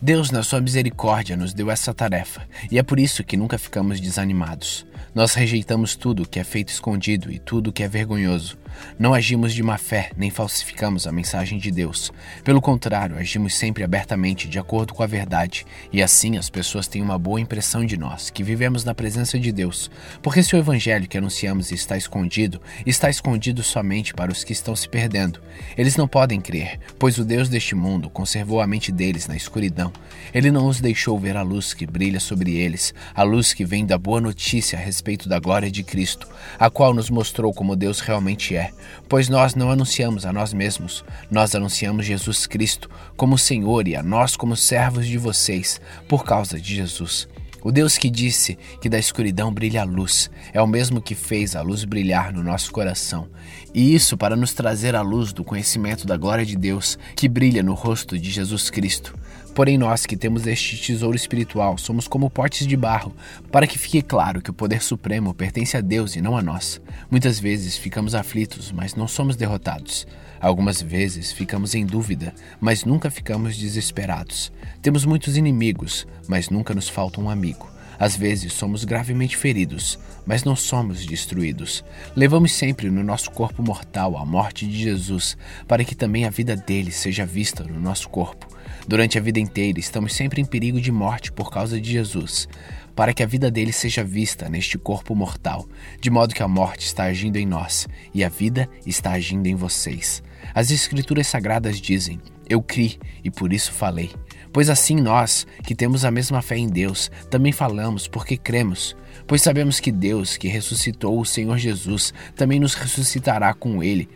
Deus, 0.00 0.30
na 0.30 0.44
sua 0.44 0.60
misericórdia, 0.60 1.36
nos 1.36 1.52
deu 1.52 1.72
essa 1.72 1.92
tarefa, 1.92 2.46
e 2.70 2.78
é 2.78 2.84
por 2.84 3.00
isso 3.00 3.24
que 3.24 3.36
nunca 3.36 3.58
ficamos 3.58 4.00
desanimados. 4.00 4.86
Nós 5.12 5.34
rejeitamos 5.34 5.96
tudo 5.96 6.28
que 6.28 6.38
é 6.38 6.44
feito 6.44 6.68
escondido 6.68 7.32
e 7.32 7.38
tudo 7.40 7.72
que 7.72 7.82
é 7.82 7.88
vergonhoso. 7.88 8.56
Não 8.98 9.14
agimos 9.14 9.54
de 9.54 9.62
má 9.62 9.78
fé, 9.78 10.10
nem 10.16 10.30
falsificamos 10.30 11.06
a 11.06 11.12
mensagem 11.12 11.58
de 11.58 11.70
Deus. 11.70 12.12
Pelo 12.42 12.60
contrário, 12.60 13.16
agimos 13.16 13.56
sempre 13.56 13.84
abertamente, 13.84 14.48
de 14.48 14.58
acordo 14.58 14.92
com 14.92 15.02
a 15.02 15.06
verdade, 15.06 15.64
e 15.92 16.02
assim 16.02 16.36
as 16.36 16.50
pessoas 16.50 16.88
têm 16.88 17.02
uma 17.02 17.18
boa 17.18 17.40
impressão 17.40 17.84
de 17.84 17.96
nós, 17.96 18.30
que 18.30 18.42
vivemos 18.42 18.84
na 18.84 18.94
presença 18.94 19.38
de 19.38 19.52
Deus. 19.52 19.90
Porque 20.22 20.42
se 20.42 20.54
o 20.54 20.58
evangelho 20.58 21.08
que 21.08 21.18
anunciamos 21.18 21.70
está 21.70 21.96
escondido, 21.96 22.60
está 22.84 23.08
escondido 23.08 23.62
somente 23.62 24.14
para 24.14 24.32
os 24.32 24.42
que 24.42 24.52
estão 24.52 24.74
se 24.74 24.88
perdendo. 24.88 25.40
Eles 25.76 25.96
não 25.96 26.08
podem 26.08 26.40
crer, 26.40 26.80
pois 26.98 27.18
o 27.18 27.24
Deus 27.24 27.48
deste 27.48 27.74
mundo 27.74 28.10
conservou 28.10 28.60
a 28.60 28.66
mente 28.66 28.90
deles 28.90 29.26
na 29.26 29.36
escuridão. 29.36 29.92
Ele 30.34 30.50
não 30.50 30.66
os 30.66 30.80
deixou 30.80 31.18
ver 31.18 31.36
a 31.36 31.42
luz 31.42 31.72
que 31.72 31.86
brilha 31.86 32.20
sobre 32.20 32.56
eles, 32.56 32.92
a 33.14 33.22
luz 33.22 33.54
que 33.54 33.64
vem 33.64 33.86
da 33.86 33.96
boa 33.96 34.20
notícia 34.20 34.78
a 34.78 34.82
respeito 34.82 35.28
da 35.28 35.38
glória 35.38 35.70
de 35.70 35.82
Cristo, 35.82 36.28
a 36.58 36.68
qual 36.68 36.92
nos 36.92 37.10
mostrou 37.10 37.52
como 37.52 37.76
Deus 37.76 38.00
realmente 38.00 38.56
é 38.56 38.67
pois 39.08 39.28
nós 39.28 39.54
não 39.54 39.70
anunciamos 39.70 40.26
a 40.26 40.32
nós 40.32 40.52
mesmos, 40.52 41.04
nós 41.30 41.54
anunciamos 41.54 42.06
Jesus 42.06 42.46
Cristo 42.46 42.90
como 43.16 43.38
Senhor 43.38 43.86
e 43.88 43.96
a 43.96 44.02
nós 44.02 44.36
como 44.36 44.56
servos 44.56 45.06
de 45.06 45.18
vocês, 45.18 45.80
por 46.08 46.24
causa 46.24 46.60
de 46.60 46.74
Jesus. 46.74 47.28
O 47.62 47.72
Deus 47.72 47.98
que 47.98 48.08
disse 48.08 48.56
que 48.80 48.88
da 48.88 48.98
escuridão 48.98 49.52
brilha 49.52 49.82
a 49.82 49.84
luz 49.84 50.30
é 50.52 50.62
o 50.62 50.66
mesmo 50.66 51.02
que 51.02 51.14
fez 51.14 51.56
a 51.56 51.60
luz 51.60 51.84
brilhar 51.84 52.32
no 52.32 52.42
nosso 52.42 52.70
coração. 52.70 53.28
E 53.74 53.94
isso 53.94 54.16
para 54.16 54.36
nos 54.36 54.52
trazer 54.52 54.94
a 54.94 55.02
luz 55.02 55.32
do 55.32 55.42
conhecimento 55.42 56.06
da 56.06 56.16
glória 56.16 56.46
de 56.46 56.56
Deus 56.56 56.96
que 57.16 57.28
brilha 57.28 57.62
no 57.62 57.74
rosto 57.74 58.16
de 58.16 58.30
Jesus 58.30 58.70
Cristo. 58.70 59.12
Porém, 59.58 59.76
nós 59.76 60.06
que 60.06 60.16
temos 60.16 60.46
este 60.46 60.76
tesouro 60.76 61.16
espiritual 61.16 61.76
somos 61.76 62.06
como 62.06 62.30
potes 62.30 62.64
de 62.64 62.76
barro, 62.76 63.12
para 63.50 63.66
que 63.66 63.76
fique 63.76 64.00
claro 64.02 64.40
que 64.40 64.50
o 64.50 64.54
poder 64.54 64.80
supremo 64.80 65.34
pertence 65.34 65.76
a 65.76 65.80
Deus 65.80 66.14
e 66.14 66.20
não 66.20 66.36
a 66.36 66.42
nós. 66.42 66.80
Muitas 67.10 67.40
vezes 67.40 67.76
ficamos 67.76 68.14
aflitos, 68.14 68.70
mas 68.70 68.94
não 68.94 69.08
somos 69.08 69.34
derrotados. 69.34 70.06
Algumas 70.40 70.80
vezes 70.80 71.32
ficamos 71.32 71.74
em 71.74 71.84
dúvida, 71.84 72.32
mas 72.60 72.84
nunca 72.84 73.10
ficamos 73.10 73.56
desesperados. 73.56 74.52
Temos 74.80 75.04
muitos 75.04 75.36
inimigos, 75.36 76.06
mas 76.28 76.50
nunca 76.50 76.72
nos 76.72 76.88
falta 76.88 77.20
um 77.20 77.28
amigo. 77.28 77.68
Às 77.98 78.16
vezes 78.16 78.52
somos 78.52 78.84
gravemente 78.84 79.36
feridos, 79.36 79.98
mas 80.24 80.44
não 80.44 80.54
somos 80.54 81.04
destruídos. 81.04 81.84
Levamos 82.14 82.52
sempre 82.52 82.88
no 82.90 83.02
nosso 83.02 83.32
corpo 83.32 83.60
mortal 83.60 84.16
a 84.16 84.24
morte 84.24 84.68
de 84.68 84.84
Jesus, 84.84 85.36
para 85.66 85.82
que 85.82 85.96
também 85.96 86.26
a 86.26 86.30
vida 86.30 86.54
dele 86.54 86.92
seja 86.92 87.26
vista 87.26 87.64
no 87.64 87.80
nosso 87.80 88.08
corpo. 88.08 88.56
Durante 88.88 89.18
a 89.18 89.20
vida 89.20 89.38
inteira 89.38 89.78
estamos 89.78 90.14
sempre 90.14 90.40
em 90.40 90.46
perigo 90.46 90.80
de 90.80 90.90
morte 90.90 91.30
por 91.30 91.50
causa 91.50 91.78
de 91.78 91.92
Jesus, 91.92 92.48
para 92.96 93.12
que 93.12 93.22
a 93.22 93.26
vida 93.26 93.50
dele 93.50 93.70
seja 93.70 94.02
vista 94.02 94.48
neste 94.48 94.78
corpo 94.78 95.14
mortal, 95.14 95.68
de 96.00 96.08
modo 96.08 96.34
que 96.34 96.42
a 96.42 96.48
morte 96.48 96.86
está 96.86 97.04
agindo 97.04 97.36
em 97.36 97.44
nós 97.44 97.86
e 98.14 98.24
a 98.24 98.30
vida 98.30 98.66
está 98.86 99.12
agindo 99.12 99.46
em 99.46 99.54
vocês. 99.54 100.22
As 100.54 100.70
Escrituras 100.70 101.26
Sagradas 101.26 101.78
dizem: 101.78 102.18
Eu 102.48 102.62
criei 102.62 102.98
e 103.22 103.30
por 103.30 103.52
isso 103.52 103.72
falei. 103.72 104.10
Pois 104.54 104.70
assim 104.70 104.96
nós, 104.96 105.46
que 105.64 105.74
temos 105.74 106.06
a 106.06 106.10
mesma 106.10 106.40
fé 106.40 106.56
em 106.56 106.66
Deus, 106.66 107.10
também 107.28 107.52
falamos 107.52 108.08
porque 108.08 108.38
cremos. 108.38 108.96
Pois 109.26 109.42
sabemos 109.42 109.80
que 109.80 109.92
Deus, 109.92 110.38
que 110.38 110.48
ressuscitou 110.48 111.20
o 111.20 111.26
Senhor 111.26 111.58
Jesus, 111.58 112.14
também 112.34 112.58
nos 112.58 112.72
ressuscitará 112.72 113.52
com 113.52 113.82
ele 113.82 114.08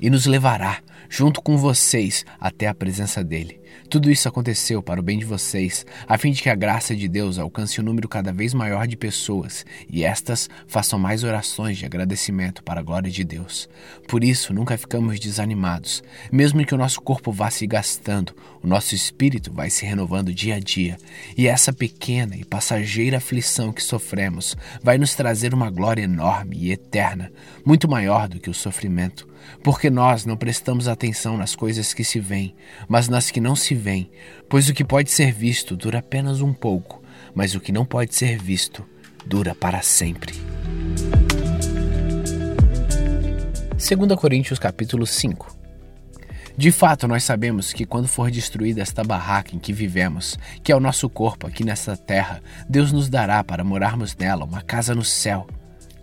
e 0.00 0.10
nos 0.10 0.26
levará, 0.26 0.80
junto 1.08 1.40
com 1.40 1.56
vocês, 1.56 2.24
até 2.40 2.66
a 2.66 2.74
presença 2.74 3.22
dele. 3.22 3.60
Tudo 3.88 4.10
isso 4.10 4.28
aconteceu 4.28 4.82
para 4.82 5.00
o 5.00 5.02
bem 5.02 5.18
de 5.18 5.24
vocês, 5.24 5.86
a 6.08 6.18
fim 6.18 6.32
de 6.32 6.42
que 6.42 6.50
a 6.50 6.54
graça 6.54 6.94
de 6.94 7.08
Deus 7.08 7.38
alcance 7.38 7.80
um 7.80 7.84
número 7.84 8.08
cada 8.08 8.32
vez 8.32 8.52
maior 8.52 8.86
de 8.86 8.96
pessoas 8.96 9.64
e 9.88 10.04
estas 10.04 10.48
façam 10.66 10.98
mais 10.98 11.22
orações 11.22 11.78
de 11.78 11.86
agradecimento 11.86 12.62
para 12.62 12.80
a 12.80 12.82
glória 12.82 13.10
de 13.10 13.24
Deus. 13.24 13.68
Por 14.08 14.24
isso, 14.24 14.52
nunca 14.52 14.76
ficamos 14.76 15.20
desanimados. 15.20 16.02
Mesmo 16.32 16.64
que 16.64 16.74
o 16.74 16.78
nosso 16.78 17.00
corpo 17.00 17.30
vá 17.30 17.50
se 17.50 17.66
gastando, 17.66 18.34
o 18.62 18.66
nosso 18.66 18.94
espírito 18.94 19.52
vai 19.52 19.70
se 19.70 19.86
renovando 19.86 20.34
dia 20.34 20.56
a 20.56 20.60
dia. 20.60 20.96
E 21.36 21.46
essa 21.46 21.72
pequena 21.72 22.36
e 22.36 22.44
passageira 22.44 23.18
aflição 23.18 23.72
que 23.72 23.82
sofremos 23.82 24.56
vai 24.82 24.98
nos 24.98 25.14
trazer 25.14 25.54
uma 25.54 25.70
glória 25.70 26.02
enorme 26.02 26.56
e 26.58 26.72
eterna, 26.72 27.32
muito 27.64 27.88
maior 27.88 28.28
do 28.28 28.40
que 28.40 28.50
o 28.50 28.54
sofrimento. 28.54 29.28
Porque 29.62 29.90
nós 29.90 30.24
não 30.24 30.36
prestamos 30.36 30.88
atenção 30.88 31.36
nas 31.36 31.54
coisas 31.54 31.94
que 31.94 32.04
se 32.04 32.18
veem, 32.18 32.54
mas 32.88 33.08
nas 33.08 33.30
que 33.30 33.40
não 33.40 33.54
se 33.54 33.65
veem, 33.74 34.10
pois 34.48 34.68
o 34.68 34.74
que 34.74 34.84
pode 34.84 35.10
ser 35.10 35.32
visto 35.32 35.76
dura 35.76 35.98
apenas 35.98 36.40
um 36.40 36.52
pouco, 36.52 37.02
mas 37.34 37.54
o 37.54 37.60
que 37.60 37.72
não 37.72 37.84
pode 37.84 38.14
ser 38.14 38.38
visto 38.38 38.84
dura 39.26 39.54
para 39.54 39.82
sempre. 39.82 40.34
2 43.76 44.18
Coríntios 44.18 44.58
capítulo 44.58 45.06
5 45.06 45.56
de 46.58 46.72
fato, 46.72 47.06
nós 47.06 47.22
sabemos 47.22 47.70
que 47.74 47.84
quando 47.84 48.08
for 48.08 48.30
destruída 48.30 48.80
esta 48.80 49.04
barraca 49.04 49.54
em 49.54 49.58
que 49.58 49.74
vivemos, 49.74 50.38
que 50.64 50.72
é 50.72 50.76
o 50.76 50.80
nosso 50.80 51.06
corpo 51.06 51.46
aqui 51.46 51.62
nesta 51.62 51.98
terra, 51.98 52.42
Deus 52.66 52.92
nos 52.92 53.10
dará 53.10 53.44
para 53.44 53.62
morarmos 53.62 54.16
nela 54.16 54.46
uma 54.46 54.62
casa 54.62 54.94
no 54.94 55.04
céu, 55.04 55.46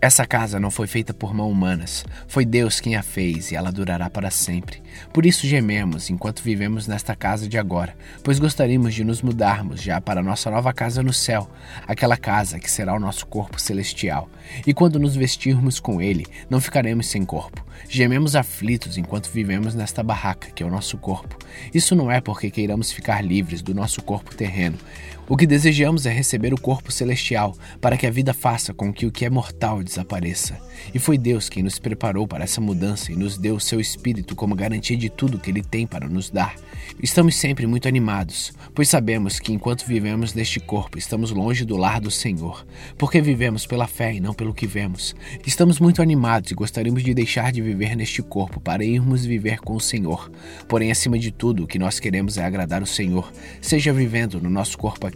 essa 0.04 0.26
casa 0.26 0.60
não 0.60 0.70
foi 0.70 0.86
feita 0.86 1.14
por 1.14 1.32
mãos 1.32 1.50
humanas, 1.50 2.04
foi 2.28 2.44
Deus 2.44 2.78
quem 2.78 2.94
a 2.94 3.02
fez 3.02 3.50
e 3.50 3.56
ela 3.56 3.72
durará 3.72 4.10
para 4.10 4.30
sempre. 4.30 4.82
Por 5.14 5.24
isso 5.24 5.46
gememos 5.46 6.10
enquanto 6.10 6.42
vivemos 6.42 6.86
nesta 6.86 7.16
casa 7.16 7.48
de 7.48 7.56
agora, 7.56 7.96
pois 8.22 8.38
gostaríamos 8.38 8.92
de 8.94 9.02
nos 9.02 9.22
mudarmos 9.22 9.80
já 9.80 10.02
para 10.02 10.22
nossa 10.22 10.50
nova 10.50 10.74
casa 10.74 11.02
no 11.02 11.10
céu, 11.10 11.50
aquela 11.88 12.18
casa 12.18 12.58
que 12.58 12.70
será 12.70 12.94
o 12.94 13.00
nosso 13.00 13.26
corpo 13.26 13.58
celestial. 13.58 14.28
E 14.66 14.74
quando 14.74 14.98
nos 14.98 15.16
vestirmos 15.16 15.80
com 15.80 16.02
ele, 16.02 16.26
não 16.50 16.60
ficaremos 16.60 17.06
sem 17.06 17.24
corpo. 17.24 17.64
Gememos 17.88 18.36
aflitos 18.36 18.98
enquanto 18.98 19.30
vivemos 19.30 19.74
nesta 19.74 20.02
barraca 20.02 20.50
que 20.54 20.62
é 20.62 20.66
o 20.66 20.70
nosso 20.70 20.98
corpo. 20.98 21.38
Isso 21.72 21.96
não 21.96 22.12
é 22.12 22.20
porque 22.20 22.50
queiramos 22.50 22.92
ficar 22.92 23.24
livres 23.24 23.62
do 23.62 23.74
nosso 23.74 24.02
corpo 24.02 24.34
terreno. 24.34 24.76
O 25.26 25.38
que 25.38 25.46
desejamos 25.46 26.04
é 26.04 26.12
receber 26.12 26.52
o 26.52 26.60
corpo 26.60 26.92
celestial, 26.92 27.56
para 27.80 27.96
que 27.96 28.06
a 28.06 28.10
vida 28.10 28.34
faça 28.34 28.74
com 28.74 28.92
que 28.92 29.06
o 29.06 29.10
que 29.10 29.24
é 29.24 29.30
mortal 29.30 29.82
desapareça. 29.82 30.60
E 30.92 30.98
foi 30.98 31.16
Deus 31.16 31.48
quem 31.48 31.62
nos 31.62 31.78
preparou 31.78 32.28
para 32.28 32.44
essa 32.44 32.60
mudança 32.60 33.10
e 33.10 33.16
nos 33.16 33.38
deu 33.38 33.56
o 33.56 33.60
seu 33.60 33.80
Espírito 33.80 34.36
como 34.36 34.54
garantia 34.54 34.98
de 34.98 35.08
tudo 35.08 35.38
que 35.38 35.50
Ele 35.50 35.62
tem 35.62 35.86
para 35.86 36.10
nos 36.10 36.28
dar. 36.28 36.54
Estamos 37.02 37.36
sempre 37.36 37.66
muito 37.66 37.88
animados, 37.88 38.52
pois 38.74 38.90
sabemos 38.90 39.40
que 39.40 39.50
enquanto 39.50 39.86
vivemos 39.86 40.34
neste 40.34 40.60
corpo, 40.60 40.98
estamos 40.98 41.30
longe 41.30 41.64
do 41.64 41.78
lar 41.78 42.02
do 42.02 42.10
Senhor, 42.10 42.66
porque 42.98 43.22
vivemos 43.22 43.66
pela 43.66 43.86
fé 43.86 44.12
e 44.14 44.20
não 44.20 44.34
pelo 44.34 44.52
que 44.52 44.66
vemos. 44.66 45.16
Estamos 45.46 45.80
muito 45.80 46.02
animados 46.02 46.50
e 46.50 46.54
gostaríamos 46.54 47.02
de 47.02 47.14
deixar 47.14 47.50
de 47.50 47.62
viver 47.62 47.96
neste 47.96 48.22
corpo 48.22 48.60
para 48.60 48.84
irmos 48.84 49.24
viver 49.24 49.60
com 49.60 49.74
o 49.74 49.80
Senhor. 49.80 50.30
Porém, 50.68 50.90
acima 50.90 51.18
de 51.18 51.30
tudo, 51.30 51.64
o 51.64 51.66
que 51.66 51.78
nós 51.78 51.98
queremos 51.98 52.36
é 52.36 52.44
agradar 52.44 52.82
o 52.82 52.86
Senhor, 52.86 53.32
seja 53.62 53.90
vivendo 53.90 54.38
no 54.38 54.50
nosso 54.50 54.76
corpo 54.76 55.06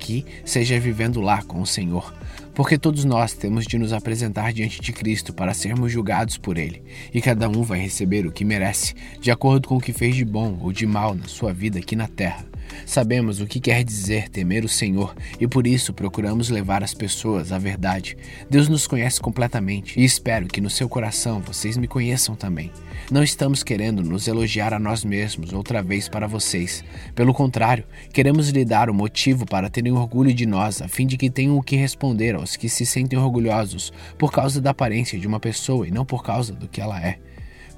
seja 0.44 0.78
vivendo 0.78 1.20
lá 1.20 1.42
com 1.42 1.60
o 1.60 1.66
Senhor. 1.66 2.14
Porque 2.58 2.76
todos 2.76 3.04
nós 3.04 3.34
temos 3.34 3.68
de 3.68 3.78
nos 3.78 3.92
apresentar 3.92 4.52
diante 4.52 4.80
de 4.80 4.92
Cristo 4.92 5.32
para 5.32 5.54
sermos 5.54 5.92
julgados 5.92 6.36
por 6.36 6.58
Ele, 6.58 6.82
e 7.14 7.22
cada 7.22 7.48
um 7.48 7.62
vai 7.62 7.78
receber 7.78 8.26
o 8.26 8.32
que 8.32 8.44
merece, 8.44 8.94
de 9.20 9.30
acordo 9.30 9.68
com 9.68 9.76
o 9.76 9.80
que 9.80 9.92
fez 9.92 10.16
de 10.16 10.24
bom 10.24 10.58
ou 10.60 10.72
de 10.72 10.84
mal 10.84 11.14
na 11.14 11.28
sua 11.28 11.52
vida 11.52 11.78
aqui 11.78 11.94
na 11.94 12.08
terra. 12.08 12.44
Sabemos 12.84 13.40
o 13.40 13.46
que 13.46 13.60
quer 13.60 13.84
dizer 13.84 14.28
temer 14.28 14.64
o 14.64 14.68
Senhor 14.68 15.14
e 15.40 15.46
por 15.46 15.66
isso 15.66 15.92
procuramos 15.92 16.50
levar 16.50 16.82
as 16.82 16.94
pessoas 16.94 17.52
à 17.52 17.58
verdade. 17.58 18.16
Deus 18.48 18.68
nos 18.68 18.86
conhece 18.86 19.20
completamente 19.20 19.98
e 19.98 20.04
espero 20.04 20.46
que 20.46 20.60
no 20.60 20.70
seu 20.70 20.88
coração 20.88 21.40
vocês 21.40 21.76
me 21.76 21.86
conheçam 21.86 22.34
também. 22.34 22.70
Não 23.10 23.22
estamos 23.22 23.62
querendo 23.62 24.02
nos 24.02 24.28
elogiar 24.28 24.74
a 24.74 24.78
nós 24.78 25.04
mesmos 25.04 25.52
outra 25.52 25.82
vez 25.82 26.08
para 26.08 26.26
vocês. 26.26 26.84
Pelo 27.14 27.32
contrário, 27.32 27.84
queremos 28.12 28.50
lhe 28.50 28.64
dar 28.64 28.90
o 28.90 28.94
motivo 28.94 29.46
para 29.46 29.70
terem 29.70 29.92
orgulho 29.92 30.34
de 30.34 30.44
nós, 30.44 30.82
a 30.82 30.88
fim 30.88 31.06
de 31.06 31.16
que 31.16 31.30
tenham 31.30 31.56
o 31.56 31.62
que 31.62 31.76
responder 31.76 32.36
que 32.56 32.68
se 32.68 32.86
sentem 32.86 33.18
orgulhosos 33.18 33.92
por 34.16 34.32
causa 34.32 34.60
da 34.60 34.70
aparência 34.70 35.18
de 35.18 35.26
uma 35.26 35.40
pessoa 35.40 35.86
e 35.86 35.90
não 35.90 36.04
por 36.04 36.22
causa 36.22 36.52
do 36.52 36.68
que 36.68 36.80
ela 36.80 37.00
é. 37.00 37.18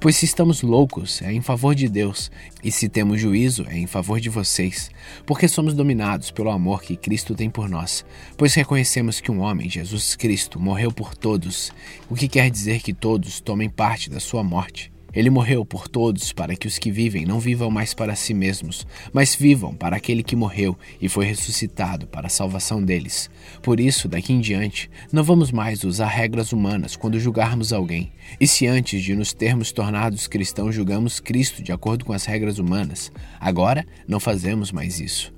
Pois 0.01 0.15
se 0.15 0.25
estamos 0.25 0.63
loucos, 0.63 1.21
é 1.21 1.31
em 1.31 1.41
favor 1.41 1.75
de 1.75 1.87
Deus, 1.87 2.31
e 2.63 2.71
se 2.71 2.89
temos 2.89 3.21
juízo, 3.21 3.67
é 3.69 3.77
em 3.77 3.85
favor 3.85 4.19
de 4.19 4.29
vocês, 4.29 4.89
porque 5.27 5.47
somos 5.47 5.75
dominados 5.75 6.31
pelo 6.31 6.49
amor 6.49 6.81
que 6.81 6.97
Cristo 6.97 7.35
tem 7.35 7.51
por 7.51 7.69
nós, 7.69 8.03
pois 8.35 8.55
reconhecemos 8.55 9.21
que 9.21 9.31
um 9.31 9.41
homem, 9.41 9.69
Jesus 9.69 10.15
Cristo, 10.15 10.59
morreu 10.59 10.91
por 10.91 11.15
todos, 11.15 11.71
o 12.09 12.15
que 12.15 12.27
quer 12.27 12.49
dizer 12.49 12.81
que 12.81 12.93
todos 12.93 13.39
tomem 13.39 13.69
parte 13.69 14.09
da 14.09 14.19
sua 14.19 14.43
morte. 14.43 14.90
Ele 15.13 15.29
morreu 15.29 15.65
por 15.65 15.87
todos 15.87 16.31
para 16.31 16.55
que 16.55 16.67
os 16.67 16.77
que 16.77 16.91
vivem 16.91 17.25
não 17.25 17.39
vivam 17.39 17.69
mais 17.69 17.93
para 17.93 18.15
si 18.15 18.33
mesmos, 18.33 18.87
mas 19.11 19.35
vivam 19.35 19.73
para 19.73 19.95
aquele 19.95 20.23
que 20.23 20.35
morreu 20.35 20.77
e 21.01 21.09
foi 21.09 21.25
ressuscitado 21.25 22.07
para 22.07 22.27
a 22.27 22.29
salvação 22.29 22.81
deles. 22.81 23.29
Por 23.61 23.79
isso, 23.79 24.07
daqui 24.07 24.31
em 24.31 24.39
diante, 24.39 24.89
não 25.11 25.23
vamos 25.23 25.51
mais 25.51 25.83
usar 25.83 26.07
regras 26.07 26.53
humanas 26.53 26.95
quando 26.95 27.19
julgarmos 27.19 27.73
alguém. 27.73 28.11
E 28.39 28.47
se 28.47 28.67
antes 28.67 29.03
de 29.03 29.13
nos 29.13 29.33
termos 29.33 29.71
tornados 29.71 30.27
cristãos 30.27 30.73
julgamos 30.73 31.19
Cristo 31.19 31.61
de 31.61 31.71
acordo 31.71 32.05
com 32.05 32.13
as 32.13 32.25
regras 32.25 32.57
humanas, 32.57 33.11
agora 33.39 33.85
não 34.07 34.19
fazemos 34.19 34.71
mais 34.71 34.99
isso. 34.99 35.33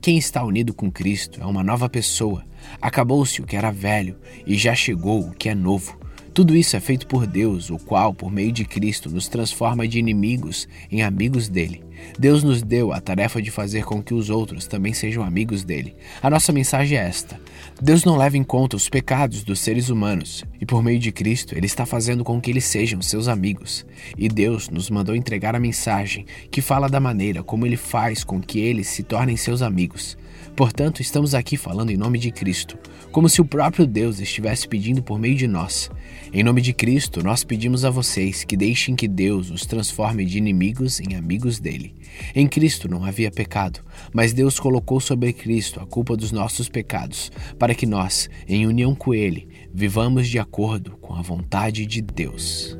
Quem 0.00 0.16
está 0.16 0.42
unido 0.42 0.72
com 0.72 0.90
Cristo 0.90 1.42
é 1.42 1.44
uma 1.44 1.62
nova 1.62 1.86
pessoa. 1.86 2.42
Acabou-se 2.80 3.42
o 3.42 3.44
que 3.44 3.54
era 3.54 3.70
velho 3.70 4.16
e 4.46 4.56
já 4.56 4.74
chegou 4.74 5.20
o 5.20 5.32
que 5.32 5.48
é 5.48 5.54
novo. 5.54 5.99
Tudo 6.32 6.56
isso 6.56 6.76
é 6.76 6.80
feito 6.80 7.08
por 7.08 7.26
Deus, 7.26 7.70
o 7.70 7.78
qual, 7.78 8.14
por 8.14 8.30
meio 8.30 8.52
de 8.52 8.64
Cristo, 8.64 9.10
nos 9.10 9.26
transforma 9.26 9.86
de 9.86 9.98
inimigos 9.98 10.68
em 10.90 11.02
amigos 11.02 11.48
dele. 11.48 11.82
Deus 12.18 12.42
nos 12.42 12.62
deu 12.62 12.92
a 12.92 13.00
tarefa 13.00 13.40
de 13.40 13.50
fazer 13.50 13.84
com 13.84 14.02
que 14.02 14.14
os 14.14 14.30
outros 14.30 14.66
também 14.66 14.92
sejam 14.92 15.22
amigos 15.22 15.64
dele. 15.64 15.96
A 16.22 16.28
nossa 16.28 16.52
mensagem 16.52 16.98
é 16.98 17.02
esta: 17.02 17.40
Deus 17.80 18.04
não 18.04 18.16
leva 18.16 18.36
em 18.36 18.44
conta 18.44 18.76
os 18.76 18.88
pecados 18.88 19.42
dos 19.42 19.60
seres 19.60 19.88
humanos, 19.88 20.44
e 20.60 20.66
por 20.66 20.82
meio 20.82 20.98
de 20.98 21.12
Cristo, 21.12 21.56
ele 21.56 21.66
está 21.66 21.86
fazendo 21.86 22.24
com 22.24 22.40
que 22.40 22.50
eles 22.50 22.64
sejam 22.64 23.00
seus 23.00 23.28
amigos. 23.28 23.86
E 24.18 24.28
Deus 24.28 24.68
nos 24.68 24.90
mandou 24.90 25.14
entregar 25.14 25.54
a 25.54 25.60
mensagem 25.60 26.26
que 26.50 26.60
fala 26.60 26.88
da 26.88 27.00
maneira 27.00 27.42
como 27.42 27.66
ele 27.66 27.76
faz 27.76 28.22
com 28.22 28.40
que 28.40 28.58
eles 28.58 28.88
se 28.88 29.02
tornem 29.02 29.36
seus 29.36 29.62
amigos. 29.62 30.18
Portanto, 30.56 31.00
estamos 31.00 31.34
aqui 31.34 31.56
falando 31.56 31.90
em 31.90 31.96
nome 31.96 32.18
de 32.18 32.30
Cristo, 32.30 32.78
como 33.10 33.28
se 33.28 33.40
o 33.40 33.44
próprio 33.44 33.86
Deus 33.86 34.20
estivesse 34.20 34.68
pedindo 34.68 35.02
por 35.02 35.18
meio 35.18 35.34
de 35.34 35.46
nós. 35.46 35.90
Em 36.32 36.42
nome 36.42 36.60
de 36.60 36.72
Cristo, 36.72 37.22
nós 37.22 37.42
pedimos 37.44 37.84
a 37.84 37.90
vocês 37.90 38.44
que 38.44 38.56
deixem 38.56 38.94
que 38.94 39.08
Deus 39.08 39.50
os 39.50 39.64
transforme 39.64 40.24
de 40.24 40.38
inimigos 40.38 41.00
em 41.00 41.16
amigos 41.16 41.58
dele. 41.58 41.89
Em 42.34 42.46
Cristo 42.46 42.88
não 42.88 43.04
havia 43.04 43.30
pecado, 43.30 43.80
mas 44.12 44.32
Deus 44.32 44.60
colocou 44.60 45.00
sobre 45.00 45.32
Cristo 45.32 45.80
a 45.80 45.86
culpa 45.86 46.16
dos 46.16 46.32
nossos 46.32 46.68
pecados, 46.68 47.30
para 47.58 47.74
que 47.74 47.86
nós, 47.86 48.28
em 48.46 48.66
união 48.66 48.94
com 48.94 49.14
ele, 49.14 49.48
vivamos 49.72 50.28
de 50.28 50.38
acordo 50.38 50.96
com 50.98 51.14
a 51.14 51.22
vontade 51.22 51.86
de 51.86 52.00
Deus. 52.02 52.76